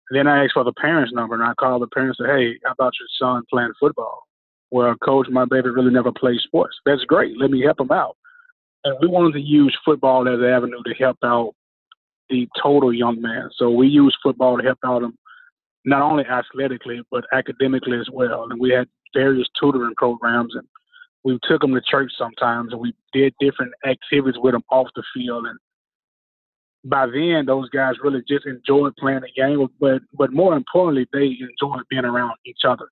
And 0.10 0.20
then 0.20 0.28
I 0.28 0.44
asked 0.44 0.54
for 0.54 0.64
the 0.64 0.74
parents' 0.74 1.14
number 1.14 1.36
and 1.36 1.44
I 1.44 1.54
called 1.54 1.82
the 1.82 1.88
parents 1.88 2.20
and 2.20 2.28
said, 2.28 2.36
Hey, 2.36 2.60
how 2.66 2.72
about 2.72 2.94
your 3.00 3.08
son 3.20 3.44
playing 3.50 3.74
football? 3.80 4.24
Well, 4.72 4.96
coach, 5.04 5.28
my 5.30 5.46
baby 5.46 5.70
really 5.70 5.92
never 5.92 6.12
played 6.12 6.40
sports. 6.42 6.76
That's 6.86 7.04
great. 7.06 7.38
Let 7.40 7.52
me 7.52 7.62
help 7.62 7.80
him 7.80 7.92
out. 7.92 8.18
And 8.84 8.98
we 9.02 9.08
wanted 9.08 9.34
to 9.34 9.40
use 9.40 9.78
football 9.86 10.28
as 10.28 10.40
an 10.40 10.46
avenue 10.46 10.82
to 10.86 10.94
help 10.96 11.18
out 11.24 11.54
the 12.30 12.48
total 12.62 12.92
young 12.92 13.22
man. 13.22 13.50
So 13.56 13.70
we 13.70 13.88
used 13.88 14.18
football 14.24 14.58
to 14.58 14.64
help 14.64 14.80
out 14.84 15.04
him 15.04 15.18
not 15.86 16.02
only 16.02 16.26
athletically 16.26 17.02
but 17.12 17.26
academically 17.34 18.00
as 18.00 18.08
well. 18.12 18.48
And 18.50 18.60
we 18.60 18.72
had 18.72 18.88
various 19.14 19.48
tutoring 19.60 19.94
programs, 19.96 20.56
and 20.56 20.68
we 21.24 21.40
took 21.44 21.62
them 21.62 21.74
to 21.74 21.82
church 21.82 22.12
sometimes, 22.18 22.72
and 22.72 22.82
we 22.82 22.94
did 23.14 23.34
different 23.40 23.74
activities 23.86 24.40
with 24.42 24.54
them 24.54 24.64
off 24.72 24.88
the 24.96 25.04
field. 25.14 25.46
And 25.46 25.60
by 26.86 27.06
then, 27.08 27.46
those 27.46 27.70
guys 27.70 27.96
really 28.04 28.22
just 28.28 28.46
enjoyed 28.46 28.96
playing 28.98 29.22
the 29.22 29.42
game, 29.42 29.68
but 29.80 30.02
but 30.14 30.34
more 30.34 30.56
importantly, 30.56 31.08
they 31.14 31.38
enjoyed 31.40 31.84
being 31.90 32.06
around 32.06 32.34
each 32.46 32.62
other. 32.68 32.90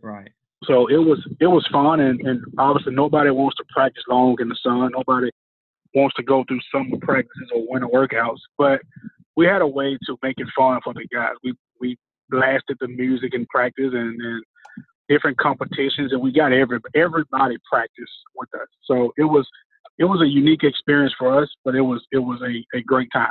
Right. 0.00 0.30
So 0.64 0.86
it 0.86 0.96
was 0.96 1.18
it 1.40 1.46
was 1.46 1.66
fun, 1.70 2.00
and, 2.00 2.20
and 2.22 2.42
obviously 2.58 2.94
nobody 2.94 3.30
wants 3.30 3.56
to 3.56 3.64
practice 3.74 4.04
long 4.08 4.36
in 4.40 4.48
the 4.48 4.56
sun. 4.62 4.90
Nobody 4.94 5.30
wants 5.94 6.16
to 6.16 6.22
go 6.22 6.44
through 6.48 6.60
summer 6.72 6.96
practices 7.00 7.50
or 7.54 7.66
winter 7.68 7.88
workouts, 7.88 8.40
but 8.58 8.80
we 9.36 9.46
had 9.46 9.62
a 9.62 9.66
way 9.66 9.98
to 10.06 10.16
make 10.22 10.36
it 10.38 10.48
fun 10.56 10.80
for 10.82 10.94
the 10.94 11.06
guys. 11.12 11.34
We 11.42 11.54
we 11.80 11.98
blasted 12.30 12.76
the 12.80 12.88
music 12.88 13.34
in 13.34 13.46
practice, 13.46 13.92
and, 13.92 14.20
and 14.20 14.44
different 15.08 15.38
competitions, 15.38 16.12
and 16.12 16.20
we 16.20 16.32
got 16.32 16.52
every 16.52 16.78
everybody 16.94 17.56
practice 17.70 18.10
with 18.36 18.48
us. 18.54 18.68
So 18.84 19.12
it 19.16 19.24
was 19.24 19.46
it 19.98 20.04
was 20.04 20.20
a 20.22 20.26
unique 20.26 20.64
experience 20.64 21.14
for 21.18 21.40
us, 21.42 21.48
but 21.64 21.74
it 21.74 21.82
was 21.82 22.04
it 22.12 22.18
was 22.18 22.40
a, 22.42 22.76
a 22.76 22.82
great 22.82 23.08
time. 23.12 23.28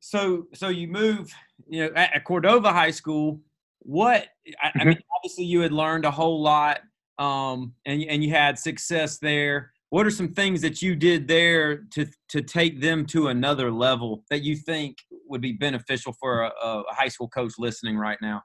So 0.00 0.46
so 0.54 0.68
you 0.68 0.88
move, 0.88 1.32
you 1.68 1.84
know, 1.84 1.92
at, 1.94 2.24
Cordova 2.24 2.72
High 2.72 2.90
School. 2.90 3.40
What 3.80 4.28
I, 4.62 4.68
mm-hmm. 4.68 4.80
I, 4.80 4.84
mean, 4.84 4.98
obviously 5.16 5.44
you 5.44 5.60
had 5.60 5.72
learned 5.72 6.04
a 6.04 6.10
whole 6.10 6.40
lot, 6.40 6.80
um, 7.18 7.74
and 7.84 8.02
and 8.02 8.22
you 8.22 8.30
had 8.30 8.58
success 8.58 9.18
there. 9.18 9.71
What 9.92 10.06
are 10.06 10.10
some 10.10 10.32
things 10.32 10.62
that 10.62 10.80
you 10.80 10.96
did 10.96 11.28
there 11.28 11.84
to 11.92 12.06
to 12.30 12.40
take 12.40 12.80
them 12.80 13.04
to 13.08 13.28
another 13.28 13.70
level 13.70 14.24
that 14.30 14.42
you 14.42 14.56
think 14.56 14.96
would 15.28 15.42
be 15.42 15.52
beneficial 15.52 16.14
for 16.18 16.44
a, 16.44 16.50
a 16.62 16.84
high 16.88 17.08
school 17.08 17.28
coach 17.28 17.52
listening 17.58 17.98
right 17.98 18.16
now? 18.22 18.42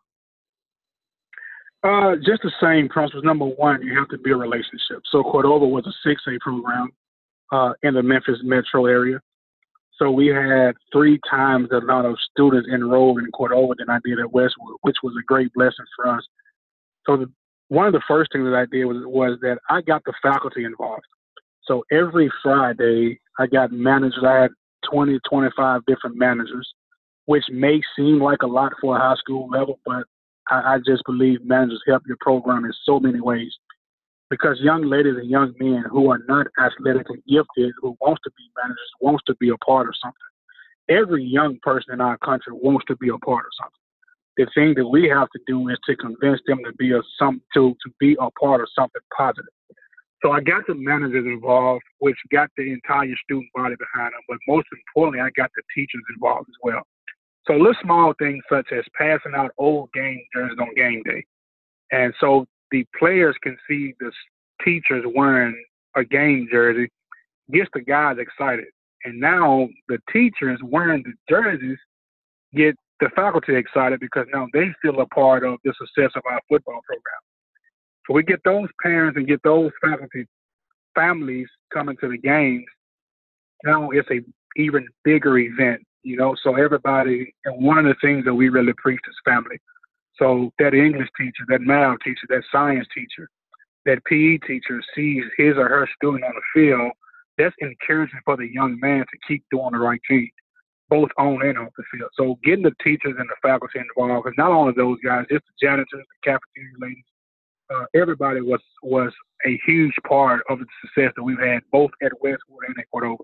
Uh, 1.86 2.18
just 2.18 2.42
the 2.44 2.52
same 2.62 2.90
principles. 2.90 3.24
Number 3.24 3.46
one, 3.46 3.82
you 3.82 3.98
have 3.98 4.10
to 4.10 4.18
build 4.18 4.42
relationship. 4.42 5.02
So 5.10 5.24
Cordova 5.24 5.66
was 5.66 5.88
a 5.88 6.10
6A 6.10 6.38
program 6.42 6.90
uh, 7.54 7.72
in 7.82 7.94
the 7.94 8.04
Memphis 8.04 8.40
metro 8.44 8.86
area. 8.86 9.22
So 9.98 10.12
we 10.12 10.28
had 10.28 10.74
three 10.92 11.18
times 11.30 11.70
the 11.70 11.78
amount 11.78 12.08
of 12.08 12.18
students 12.30 12.68
enrolled 12.70 13.20
in 13.20 13.32
Cordova 13.32 13.74
than 13.78 13.90
I 13.90 14.00
did 14.04 14.20
at 14.20 14.34
Westwood, 14.34 14.76
which 14.82 14.98
was 15.02 15.14
a 15.18 15.24
great 15.26 15.54
blessing 15.54 15.86
for 15.96 16.10
us. 16.10 16.28
So 17.06 17.16
the, 17.16 17.32
one 17.70 17.88
of 17.88 17.94
the 17.94 18.04
first 18.06 18.34
things 18.34 18.44
that 18.44 18.54
I 18.54 18.66
did 18.70 18.84
was, 18.84 18.98
was 19.06 19.40
that 19.44 19.60
I 19.70 19.80
got 19.80 20.04
the 20.04 20.14
faculty 20.22 20.66
involved. 20.66 21.06
So 21.68 21.84
every 21.92 22.32
Friday, 22.42 23.20
I 23.40 23.48
got 23.48 23.72
managers. 23.72 24.24
I 24.26 24.42
had 24.42 24.52
20, 24.90 25.20
25 25.30 25.82
different 25.86 26.18
managers, 26.18 26.68
which 27.26 27.44
may 27.52 27.82
seem 27.96 28.22
like 28.22 28.42
a 28.42 28.48
lot 28.48 28.72
for 28.82 28.96
a 28.96 29.00
high 29.00 29.16
school 29.18 29.50
level, 29.50 29.80
but 29.86 30.06
I, 30.50 30.76
I 30.76 30.78
just 30.86 31.04
believe 31.06 31.44
managers 31.46 31.84
help 31.86 32.04
your 32.08 32.18
program 32.22 32.64
in 32.64 32.72
so 32.86 33.00
many 33.00 33.20
ways. 33.20 33.54
Because 34.30 34.60
young 34.62 34.84
ladies 34.84 35.16
and 35.18 35.30
young 35.30 35.54
men 35.60 35.84
who 35.90 36.10
are 36.12 36.20
not 36.28 36.48
athletically 36.60 37.22
gifted, 37.30 37.74
who 37.82 37.96
wants 38.02 38.22
to 38.24 38.32
be 38.38 38.44
managers, 38.62 38.92
wants 39.00 39.24
to 39.28 39.36
be 39.36 39.50
a 39.50 39.58
part 39.58 39.88
of 39.88 39.94
something. 40.02 40.18
Every 40.90 41.24
young 41.24 41.60
person 41.62 41.94
in 41.94 42.02
our 42.02 42.18
country 42.18 42.54
wants 42.54 42.86
to 42.88 42.96
be 42.98 43.10
a 43.10 43.18
part 43.18 43.46
of 43.46 43.52
something. 43.62 43.74
The 44.38 44.48
thing 44.54 44.74
that 44.76 44.88
we 44.88 45.10
have 45.10 45.30
to 45.32 45.40
do 45.48 45.68
is 45.70 45.78
to 45.86 45.96
convince 45.96 46.40
them 46.46 46.60
to 46.64 46.74
be 46.74 46.92
a 46.92 47.02
some 47.18 47.42
to 47.54 47.76
to 47.84 47.94
be 48.00 48.16
a 48.20 48.30
part 48.40 48.62
of 48.62 48.68
something 48.76 49.02
positive. 49.16 49.46
So 50.24 50.32
I 50.32 50.42
got 50.42 50.66
the 50.68 50.74
managers 50.74 51.26
involved, 51.26 51.84
which 52.00 52.18
got 52.32 52.50
the 52.58 52.72
entire 52.72 53.16
student 53.24 53.50
body 53.54 53.76
behind 53.78 54.14
them, 54.14 54.22
but 54.28 54.38
most 54.48 54.68
importantly, 54.72 55.22
I 55.22 55.30
got 55.40 55.52
the 55.56 55.62
teachers 55.76 56.02
involved 56.16 56.50
as 56.50 56.56
well. 56.64 56.82
So 57.46 57.54
little 57.54 57.76
small 57.82 58.14
things 58.20 58.44
such 58.52 58.68
as 58.72 58.84
passing 59.00 59.34
out 59.36 59.52
old 59.58 59.90
game 59.94 60.20
jerseys 60.34 60.58
on 60.60 60.74
game 60.76 61.02
day. 61.04 61.24
And 61.92 62.14
so 62.20 62.46
the 62.72 62.86
players 62.98 63.36
can 63.42 63.58
see 63.70 63.94
the 64.00 64.12
teachers 64.66 65.06
wearing 65.16 65.56
a 65.96 66.04
game 66.04 66.48
jersey, 66.52 66.90
gets 67.54 67.70
the 67.74 67.82
guys 67.82 68.18
excited. 68.20 68.66
And 69.06 69.20
now 69.20 69.70
the 69.88 70.00
teachers 70.12 70.60
wearing 70.64 71.04
the 71.04 71.14
jerseys 71.30 71.78
get 72.54 72.76
the 73.00 73.10
faculty 73.16 73.56
excited 73.56 74.00
because 74.00 74.26
now 74.34 74.48
they 74.54 74.68
feel 74.82 75.00
a 75.00 75.06
part 75.08 75.46
of 75.46 75.60
the 75.64 75.74
success 75.78 76.12
of 76.16 76.24
our 76.30 76.42
football 76.50 76.82
program. 76.86 77.27
So 78.08 78.14
we 78.14 78.24
get 78.24 78.40
those 78.46 78.70
parents 78.82 79.18
and 79.18 79.28
get 79.28 79.44
those 79.44 79.72
faculty 79.82 80.26
families 80.96 81.48
coming 81.74 81.98
to 82.02 82.10
the 82.10 82.18
games. 82.18 82.66
Now 83.64 83.90
it's 83.92 84.10
a 84.10 84.22
even 84.56 84.88
bigger 85.04 85.38
event 85.38 85.82
you 86.08 86.16
know, 86.16 86.36
so 86.42 86.56
everybody, 86.56 87.36
and 87.44 87.62
one 87.62 87.78
of 87.78 87.84
the 87.84 87.96
things 88.02 88.24
that 88.24 88.34
we 88.34 88.48
really 88.48 88.72
preach 88.78 89.02
is 89.10 89.16
family. 89.26 89.58
So 90.18 90.52
that 90.58 90.74
English 90.74 91.10
teacher, 91.20 91.44
that 91.50 91.60
math 91.60 91.98
teacher, 92.02 92.26
that 92.30 92.44
science 92.50 92.88
teacher, 92.96 93.30
that 93.86 94.04
PE 94.06 94.38
teacher 94.48 94.82
sees 94.96 95.24
his 95.38 95.58
or 95.58 95.68
her 95.68 95.88
student 95.98 96.24
on 96.24 96.32
the 96.34 96.42
field, 96.54 96.92
that's 97.38 97.56
encouraging 97.60 98.22
for 98.24 98.38
the 98.38 98.48
young 98.48 98.80
man 98.80 99.02
to 99.02 99.18
keep 99.28 99.44
doing 99.52 99.74
the 99.74 99.80
right 99.80 100.00
thing, 100.08 100.30
both 100.90 101.10
on 101.18 101.46
and 101.46 101.58
off 101.58 101.74
the 101.78 101.84
field. 101.92 102.10
So 102.16 102.40
getting 102.42 102.64
the 102.64 102.76
teachers 102.82 103.16
and 103.20 103.28
the 103.28 103.36
faculty 103.42 103.80
involved, 103.80 104.24
because 104.24 104.38
not 104.38 104.52
only 104.52 104.74
those 104.78 104.98
guys, 105.04 105.26
just 105.30 105.44
the 105.46 105.68
janitors, 105.68 105.88
the 105.92 106.04
cafeteria 106.24 106.72
ladies, 106.80 107.04
uh, 107.74 107.86
everybody 107.94 108.42
was 108.42 108.62
was 108.84 109.12
a 109.46 109.60
huge 109.66 109.94
part 110.08 110.42
of 110.50 110.60
the 110.60 110.66
success 110.82 111.14
that 111.16 111.24
we've 111.24 111.40
had 111.40 111.60
both 111.72 111.92
at 112.02 112.12
Westwood 112.22 112.66
and 112.68 112.76
at 112.80 112.86
Cordova. 112.92 113.24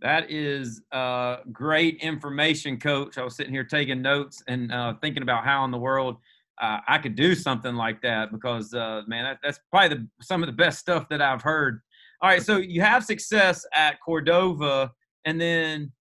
That 0.00 0.30
is 0.30 0.80
uh, 0.92 1.38
great 1.52 1.96
information, 2.00 2.78
Coach. 2.78 3.18
I 3.18 3.24
was 3.24 3.34
sitting 3.34 3.52
here 3.52 3.64
taking 3.64 4.00
notes 4.00 4.42
and 4.46 4.70
uh, 4.70 4.94
thinking 5.00 5.22
about 5.22 5.44
how 5.44 5.64
in 5.64 5.72
the 5.72 5.78
world 5.78 6.18
uh, 6.60 6.78
I 6.86 6.98
could 6.98 7.16
do 7.16 7.34
something 7.34 7.74
like 7.74 8.00
that 8.02 8.30
because, 8.30 8.72
uh, 8.74 9.02
man, 9.08 9.24
that, 9.24 9.38
that's 9.42 9.58
probably 9.70 9.96
the, 9.96 10.08
some 10.20 10.42
of 10.42 10.46
the 10.46 10.52
best 10.52 10.78
stuff 10.78 11.08
that 11.08 11.20
I've 11.20 11.42
heard. 11.42 11.80
All 12.22 12.30
right, 12.30 12.42
so 12.42 12.56
you 12.58 12.80
have 12.80 13.04
success 13.04 13.66
at 13.74 14.00
Cordova, 14.00 14.92
and 15.24 15.40
then 15.40 15.92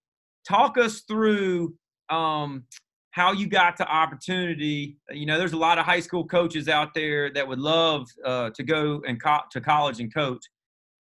talk 0.47 0.77
us 0.77 1.01
through 1.01 1.75
um, 2.09 2.63
how 3.17 3.31
you 3.31 3.47
got 3.47 3.75
the 3.77 3.87
opportunity. 3.87 4.95
You 5.09 5.25
know, 5.25 5.39
there's 5.39 5.53
a 5.53 5.57
lot 5.57 5.79
of 5.79 5.85
high 5.85 5.99
school 6.01 6.23
coaches 6.23 6.69
out 6.69 6.93
there 6.93 7.33
that 7.33 7.47
would 7.47 7.57
love 7.57 8.07
uh, 8.23 8.51
to 8.51 8.61
go 8.61 9.01
and 9.07 9.21
co- 9.21 9.47
to 9.51 9.59
college 9.59 9.99
and 9.99 10.13
coach. 10.13 10.45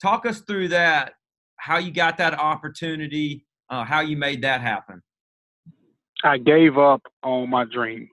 Talk 0.00 0.24
us 0.24 0.40
through 0.40 0.68
that 0.68 1.12
how 1.56 1.76
you 1.76 1.90
got 1.90 2.16
that 2.16 2.32
opportunity, 2.38 3.44
uh, 3.68 3.84
how 3.84 4.00
you 4.00 4.16
made 4.16 4.42
that 4.42 4.62
happen. 4.62 5.02
I 6.24 6.38
gave 6.38 6.78
up 6.78 7.02
on 7.22 7.50
my 7.50 7.66
dream. 7.66 8.08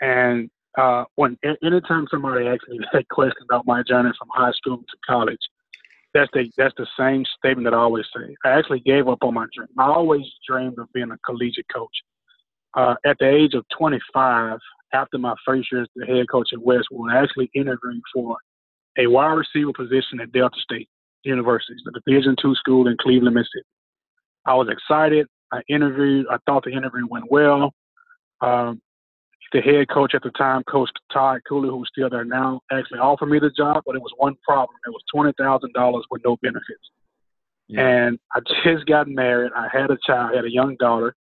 And 0.00 0.50
uh, 0.78 1.04
when 1.16 1.36
anytime 1.62 2.06
somebody 2.10 2.46
asks 2.46 2.66
me 2.68 2.80
that 2.94 3.06
question 3.10 3.42
about 3.50 3.66
my 3.66 3.82
journey 3.82 4.10
from 4.18 4.28
high 4.32 4.52
school 4.52 4.78
to 4.78 4.96
college, 5.06 5.44
that's 6.14 6.30
the 6.32 6.50
that's 6.56 6.74
the 6.78 6.86
same 6.98 7.24
statement 7.36 7.66
that 7.66 7.74
I 7.74 7.78
always 7.78 8.06
say. 8.16 8.34
I 8.42 8.52
actually 8.58 8.80
gave 8.80 9.06
up 9.06 9.18
on 9.22 9.34
my 9.34 9.46
dream. 9.54 9.68
I 9.76 9.88
always 9.88 10.24
dreamed 10.48 10.78
of 10.78 10.90
being 10.94 11.10
a 11.10 11.18
collegiate 11.26 11.66
coach. 11.74 11.94
Uh, 12.76 12.94
at 13.04 13.16
the 13.20 13.28
age 13.28 13.54
of 13.54 13.64
25, 13.76 14.58
after 14.92 15.18
my 15.18 15.34
first 15.46 15.70
year 15.70 15.82
as 15.82 15.88
the 15.94 16.06
head 16.06 16.26
coach 16.30 16.48
at 16.52 16.60
Westwood, 16.60 17.12
I 17.12 17.22
actually 17.22 17.50
interviewed 17.54 18.02
for 18.12 18.36
a 18.98 19.06
wide 19.06 19.32
receiver 19.32 19.72
position 19.72 20.20
at 20.20 20.32
Delta 20.32 20.56
State 20.60 20.88
University, 21.24 21.74
the 21.84 22.00
Division 22.06 22.36
two 22.40 22.54
school 22.54 22.86
in 22.88 22.96
Cleveland, 23.00 23.34
Mississippi. 23.34 23.66
I 24.46 24.54
was 24.54 24.68
excited. 24.68 25.26
I 25.52 25.62
interviewed. 25.68 26.26
I 26.30 26.36
thought 26.46 26.64
the 26.64 26.72
interview 26.72 27.06
went 27.08 27.30
well. 27.30 27.72
Um, 28.40 28.80
the 29.52 29.60
head 29.60 29.88
coach 29.88 30.14
at 30.14 30.22
the 30.22 30.30
time, 30.30 30.64
Coach 30.64 30.90
Todd 31.12 31.40
Cooley, 31.48 31.68
who's 31.68 31.88
still 31.88 32.10
there 32.10 32.24
now, 32.24 32.60
actually 32.72 32.98
offered 32.98 33.26
me 33.26 33.38
the 33.38 33.50
job, 33.50 33.82
but 33.86 33.94
it 33.94 34.02
was 34.02 34.12
one 34.16 34.34
problem. 34.44 34.76
It 34.86 34.90
was 34.90 35.02
twenty 35.12 35.32
thousand 35.38 35.72
dollars 35.74 36.04
with 36.10 36.22
no 36.24 36.36
benefits. 36.42 36.90
Yeah. 37.68 37.86
And 37.86 38.18
I 38.34 38.40
just 38.64 38.86
got 38.86 39.08
married. 39.08 39.52
I 39.56 39.68
had 39.72 39.90
a 39.90 39.98
child, 40.06 40.32
I 40.32 40.36
had 40.36 40.44
a 40.44 40.52
young 40.52 40.76
daughter, 40.78 41.14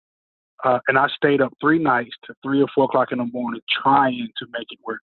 uh, 0.63 0.79
and 0.87 0.97
I 0.97 1.07
stayed 1.15 1.41
up 1.41 1.53
three 1.59 1.79
nights 1.79 2.15
to 2.25 2.33
three 2.43 2.61
or 2.61 2.67
four 2.73 2.85
o'clock 2.85 3.11
in 3.11 3.17
the 3.17 3.25
morning 3.25 3.61
trying 3.81 4.29
to 4.37 4.45
make 4.51 4.67
it 4.69 4.79
work. 4.85 5.01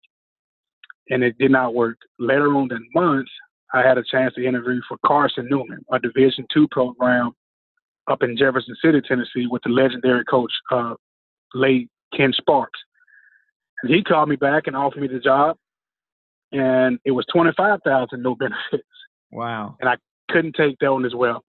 And 1.11 1.23
it 1.23 1.39
did 1.39 1.51
not 1.51 1.75
work. 1.75 1.99
Later 2.19 2.55
on 2.55 2.69
that 2.69 2.81
month, 2.95 3.29
I 3.73 3.83
had 3.83 3.99
a 3.99 4.05
chance 4.05 4.35
to 4.35 4.47
interview 4.47 4.81
for 4.89 4.99
Carson 5.05 5.49
Newman, 5.51 5.85
a 5.93 5.99
Division 5.99 6.47
two 6.53 6.69
program 6.71 7.33
up 8.11 8.23
in 8.23 8.37
Jefferson 8.37 8.75
City, 8.83 9.01
Tennessee, 9.07 9.47
with 9.51 9.63
the 9.63 9.71
legendary 9.71 10.25
coach, 10.25 10.53
uh, 10.71 10.95
late 11.55 11.89
Ken 12.17 12.33
Sparks. 12.35 12.79
And 13.83 13.95
he 13.95 14.03
called 14.03 14.29
me 14.29 14.37
back 14.37 14.67
and 14.67 14.77
offered 14.77 15.01
me 15.01 15.09
the 15.09 15.21
job, 15.21 15.57
and 16.53 16.99
it 17.05 17.11
was 17.11 17.27
twenty 17.33 17.53
five 17.57 17.81
thousand, 17.85 18.23
no 18.23 18.35
benefits. 18.39 18.89
Wow! 19.31 19.77
And 19.81 19.89
I 19.89 19.97
couldn't 20.31 20.55
take 20.57 20.77
that 20.81 20.93
one 20.93 21.05
as 21.05 21.15
well. 21.15 21.45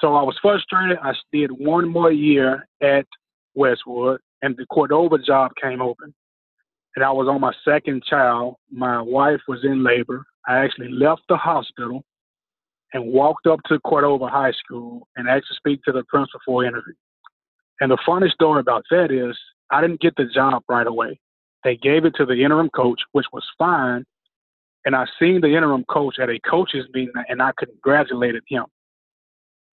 So 0.00 0.14
I 0.14 0.22
was 0.22 0.36
frustrated. 0.42 0.98
I 1.02 1.12
did 1.32 1.50
one 1.50 1.88
more 1.88 2.12
year 2.12 2.68
at 2.82 3.06
Westwood, 3.56 4.20
and 4.42 4.56
the 4.56 4.66
Cordova 4.66 5.18
job 5.18 5.52
came 5.60 5.82
open. 5.82 6.14
And 6.94 7.04
I 7.04 7.10
was 7.10 7.28
on 7.28 7.40
my 7.40 7.52
second 7.64 8.04
child. 8.04 8.56
My 8.70 9.02
wife 9.02 9.40
was 9.48 9.64
in 9.64 9.82
labor. 9.82 10.24
I 10.46 10.58
actually 10.58 10.90
left 10.90 11.22
the 11.28 11.36
hospital 11.36 12.04
and 12.92 13.12
walked 13.12 13.46
up 13.46 13.60
to 13.68 13.80
Cordova 13.80 14.28
High 14.28 14.52
School 14.52 15.08
and 15.16 15.28
asked 15.28 15.48
to 15.48 15.54
speak 15.54 15.82
to 15.84 15.92
the 15.92 16.04
principal 16.04 16.40
for 16.46 16.64
interview. 16.64 16.94
And 17.80 17.90
the 17.90 17.98
funny 18.06 18.30
story 18.30 18.60
about 18.60 18.84
that 18.90 19.10
is 19.10 19.36
I 19.70 19.80
didn't 19.80 20.00
get 20.00 20.16
the 20.16 20.24
job 20.24 20.62
right 20.68 20.86
away. 20.86 21.18
They 21.64 21.76
gave 21.76 22.04
it 22.04 22.14
to 22.16 22.24
the 22.24 22.44
interim 22.44 22.70
coach, 22.70 23.00
which 23.12 23.26
was 23.32 23.44
fine. 23.58 24.04
And 24.84 24.94
I 24.94 25.04
seen 25.18 25.40
the 25.40 25.48
interim 25.48 25.84
coach 25.90 26.18
at 26.20 26.30
a 26.30 26.38
coaches 26.48 26.86
meeting 26.94 27.12
and 27.28 27.42
I 27.42 27.50
congratulated 27.58 28.44
him. 28.48 28.64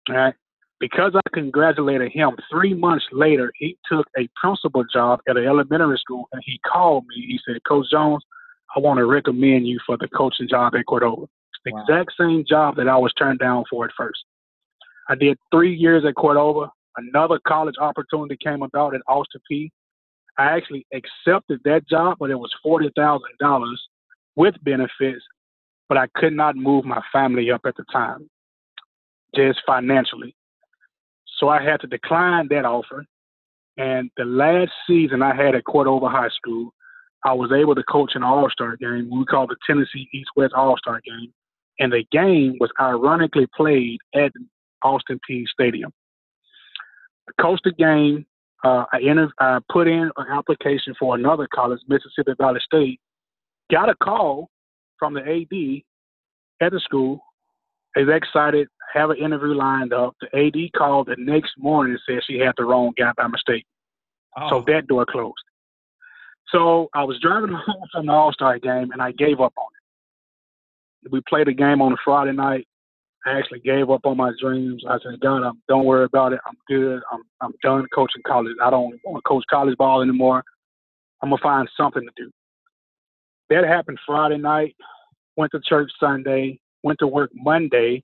All 0.08 0.16
right. 0.16 0.34
Because 0.82 1.12
I 1.14 1.20
congratulated 1.32 2.10
him, 2.10 2.32
three 2.50 2.74
months 2.74 3.04
later, 3.12 3.52
he 3.56 3.78
took 3.88 4.04
a 4.18 4.28
principal 4.34 4.82
job 4.92 5.20
at 5.28 5.36
an 5.36 5.46
elementary 5.46 5.96
school 5.96 6.28
and 6.32 6.42
he 6.44 6.58
called 6.70 7.04
me. 7.06 7.24
He 7.24 7.38
said, 7.46 7.62
Coach 7.68 7.86
Jones, 7.88 8.24
I 8.74 8.80
want 8.80 8.98
to 8.98 9.06
recommend 9.06 9.68
you 9.68 9.78
for 9.86 9.96
the 9.96 10.08
coaching 10.08 10.48
job 10.50 10.74
at 10.74 10.84
Cordova. 10.86 11.22
It's 11.22 11.60
the 11.64 11.72
wow. 11.72 11.82
exact 11.82 12.14
same 12.18 12.44
job 12.48 12.74
that 12.76 12.88
I 12.88 12.96
was 12.96 13.12
turned 13.12 13.38
down 13.38 13.62
for 13.70 13.84
at 13.84 13.92
first. 13.96 14.24
I 15.08 15.14
did 15.14 15.38
three 15.52 15.72
years 15.72 16.02
at 16.04 16.16
Cordova. 16.16 16.72
Another 16.96 17.38
college 17.46 17.76
opportunity 17.80 18.36
came 18.42 18.62
about 18.62 18.92
at 18.92 19.02
Austin 19.06 19.40
Peay. 19.48 19.70
I 20.36 20.46
actually 20.46 20.84
accepted 20.92 21.60
that 21.64 21.88
job, 21.88 22.16
but 22.18 22.30
it 22.30 22.38
was 22.40 22.50
forty 22.60 22.90
thousand 22.96 23.38
dollars 23.38 23.80
with 24.34 24.56
benefits, 24.64 25.22
but 25.88 25.96
I 25.96 26.08
could 26.16 26.32
not 26.32 26.56
move 26.56 26.84
my 26.84 27.02
family 27.12 27.52
up 27.52 27.60
at 27.66 27.76
the 27.76 27.84
time, 27.92 28.28
just 29.36 29.60
financially. 29.64 30.34
So 31.42 31.48
I 31.48 31.60
had 31.60 31.80
to 31.80 31.88
decline 31.88 32.46
that 32.50 32.64
offer. 32.64 33.04
And 33.76 34.10
the 34.16 34.24
last 34.24 34.70
season 34.86 35.22
I 35.22 35.34
had 35.34 35.56
at 35.56 35.64
Cordova 35.64 36.08
High 36.08 36.28
School, 36.28 36.72
I 37.24 37.32
was 37.32 37.50
able 37.52 37.74
to 37.74 37.82
coach 37.90 38.12
an 38.14 38.22
All 38.22 38.48
Star 38.50 38.76
game. 38.76 39.10
We 39.10 39.24
call 39.24 39.48
the 39.48 39.56
Tennessee 39.66 40.08
East 40.14 40.30
West 40.36 40.54
All 40.54 40.76
Star 40.78 41.00
game, 41.04 41.32
and 41.80 41.92
the 41.92 42.04
game 42.12 42.58
was 42.60 42.70
ironically 42.80 43.48
played 43.56 43.98
at 44.14 44.30
Austin 44.84 45.18
Peay 45.28 45.44
Stadium. 45.48 45.92
I 47.28 47.42
coached 47.42 47.64
the 47.64 47.72
game. 47.72 48.24
Uh, 48.62 48.84
I, 48.92 49.00
enter, 49.00 49.28
I 49.40 49.58
put 49.72 49.88
in 49.88 50.12
an 50.16 50.26
application 50.30 50.94
for 50.96 51.16
another 51.16 51.48
college, 51.52 51.80
Mississippi 51.88 52.34
Valley 52.38 52.60
State. 52.64 53.00
Got 53.72 53.88
a 53.88 53.96
call 53.96 54.48
from 54.96 55.14
the 55.14 55.20
AD 55.20 56.64
at 56.64 56.70
the 56.70 56.78
school. 56.78 57.20
Is 57.96 58.08
excited, 58.08 58.68
have 58.92 59.10
an 59.10 59.18
interview 59.18 59.54
lined 59.54 59.92
up. 59.92 60.14
The 60.20 60.28
AD 60.36 60.72
called 60.76 61.08
the 61.08 61.16
next 61.18 61.52
morning 61.58 61.94
and 61.94 62.00
said 62.06 62.22
she 62.26 62.38
had 62.38 62.52
the 62.56 62.64
wrong 62.64 62.92
guy 62.98 63.12
by 63.16 63.26
mistake. 63.26 63.64
Oh. 64.36 64.48
So 64.48 64.64
that 64.66 64.86
door 64.86 65.06
closed. 65.06 65.34
So 66.50 66.88
I 66.94 67.04
was 67.04 67.18
driving 67.20 67.50
home 67.66 67.88
from 67.92 68.06
the 68.06 68.12
All 68.12 68.32
Star 68.32 68.58
game 68.58 68.90
and 68.92 69.00
I 69.00 69.12
gave 69.12 69.40
up 69.40 69.54
on 69.56 69.66
it. 71.04 71.12
We 71.12 71.20
played 71.28 71.48
a 71.48 71.52
game 71.52 71.80
on 71.80 71.92
a 71.92 71.96
Friday 72.04 72.32
night. 72.32 72.66
I 73.24 73.38
actually 73.38 73.60
gave 73.60 73.88
up 73.88 74.04
on 74.04 74.16
my 74.16 74.32
dreams. 74.40 74.82
I 74.88 74.98
said, 75.02 75.20
God, 75.20 75.44
I'm, 75.44 75.62
don't 75.68 75.84
worry 75.84 76.04
about 76.04 76.32
it. 76.32 76.40
I'm 76.46 76.56
good. 76.68 77.02
I'm 77.12 77.22
I'm 77.40 77.52
done 77.62 77.86
coaching 77.94 78.22
college. 78.26 78.56
I 78.62 78.70
don't 78.70 78.98
want 79.04 79.24
to 79.24 79.28
coach 79.28 79.44
college 79.48 79.76
ball 79.78 80.02
anymore. 80.02 80.42
I'm 81.22 81.30
gonna 81.30 81.42
find 81.42 81.68
something 81.76 82.02
to 82.02 82.10
do. 82.16 82.30
That 83.48 83.64
happened 83.64 83.98
Friday 84.04 84.38
night. 84.38 84.74
Went 85.36 85.52
to 85.52 85.60
church 85.64 85.90
Sunday. 86.00 86.58
Went 86.82 86.98
to 86.98 87.06
work 87.06 87.30
Monday. 87.32 88.02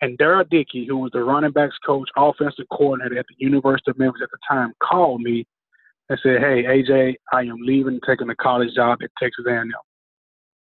And 0.00 0.16
Darrell 0.16 0.44
Dickey, 0.48 0.86
who 0.86 0.98
was 0.98 1.10
the 1.12 1.24
running 1.24 1.50
backs 1.50 1.76
coach, 1.84 2.08
offensive 2.16 2.66
coordinator 2.70 3.18
at 3.18 3.26
the 3.26 3.34
University 3.38 3.90
of 3.90 3.98
Memphis 3.98 4.22
at 4.22 4.30
the 4.30 4.38
time, 4.48 4.72
called 4.80 5.20
me 5.20 5.46
and 6.08 6.18
said, 6.22 6.40
"Hey, 6.40 6.64
AJ, 6.64 7.16
I 7.32 7.42
am 7.42 7.56
leaving, 7.60 8.00
taking 8.06 8.30
a 8.30 8.36
college 8.36 8.74
job 8.74 9.02
at 9.02 9.10
Texas 9.20 9.44
A&M. 9.46 9.72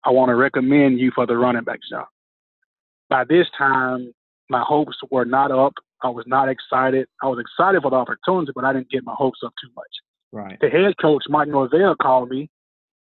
I 0.05 0.11
want 0.11 0.29
to 0.29 0.35
recommend 0.35 0.99
you 0.99 1.11
for 1.11 1.25
the 1.25 1.37
running 1.37 1.63
back 1.63 1.79
job." 1.89 2.07
By 3.09 3.25
this 3.25 3.49
time, 3.57 4.13
my 4.49 4.61
hopes 4.61 4.97
were 5.11 5.25
not 5.25 5.51
up. 5.51 5.73
I 6.03 6.09
was 6.09 6.25
not 6.27 6.47
excited. 6.47 7.07
I 7.21 7.27
was 7.27 7.39
excited 7.39 7.81
for 7.81 7.91
the 7.91 7.97
opportunity, 7.97 8.51
but 8.55 8.63
I 8.63 8.71
didn't 8.73 8.89
get 8.89 9.03
my 9.03 9.13
hopes 9.13 9.39
up 9.43 9.53
too 9.61 9.69
much. 9.75 10.01
Right. 10.31 10.59
The 10.59 10.69
head 10.69 10.93
coach, 11.01 11.23
Mike 11.27 11.47
Norvell, 11.47 11.95
called 11.95 12.29
me 12.29 12.49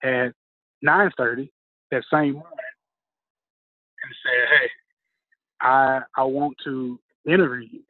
at 0.01 0.33
9:30 0.81 1.51
that 1.91 2.03
same 2.11 2.33
morning 2.33 2.71
and 4.03 4.15
said, 4.23 4.47
"Hey, 4.49 4.71
I 5.65 6.01
I 6.15 6.23
want 6.23 6.55
to 6.63 6.99
interview 7.25 7.67
you 7.71 7.81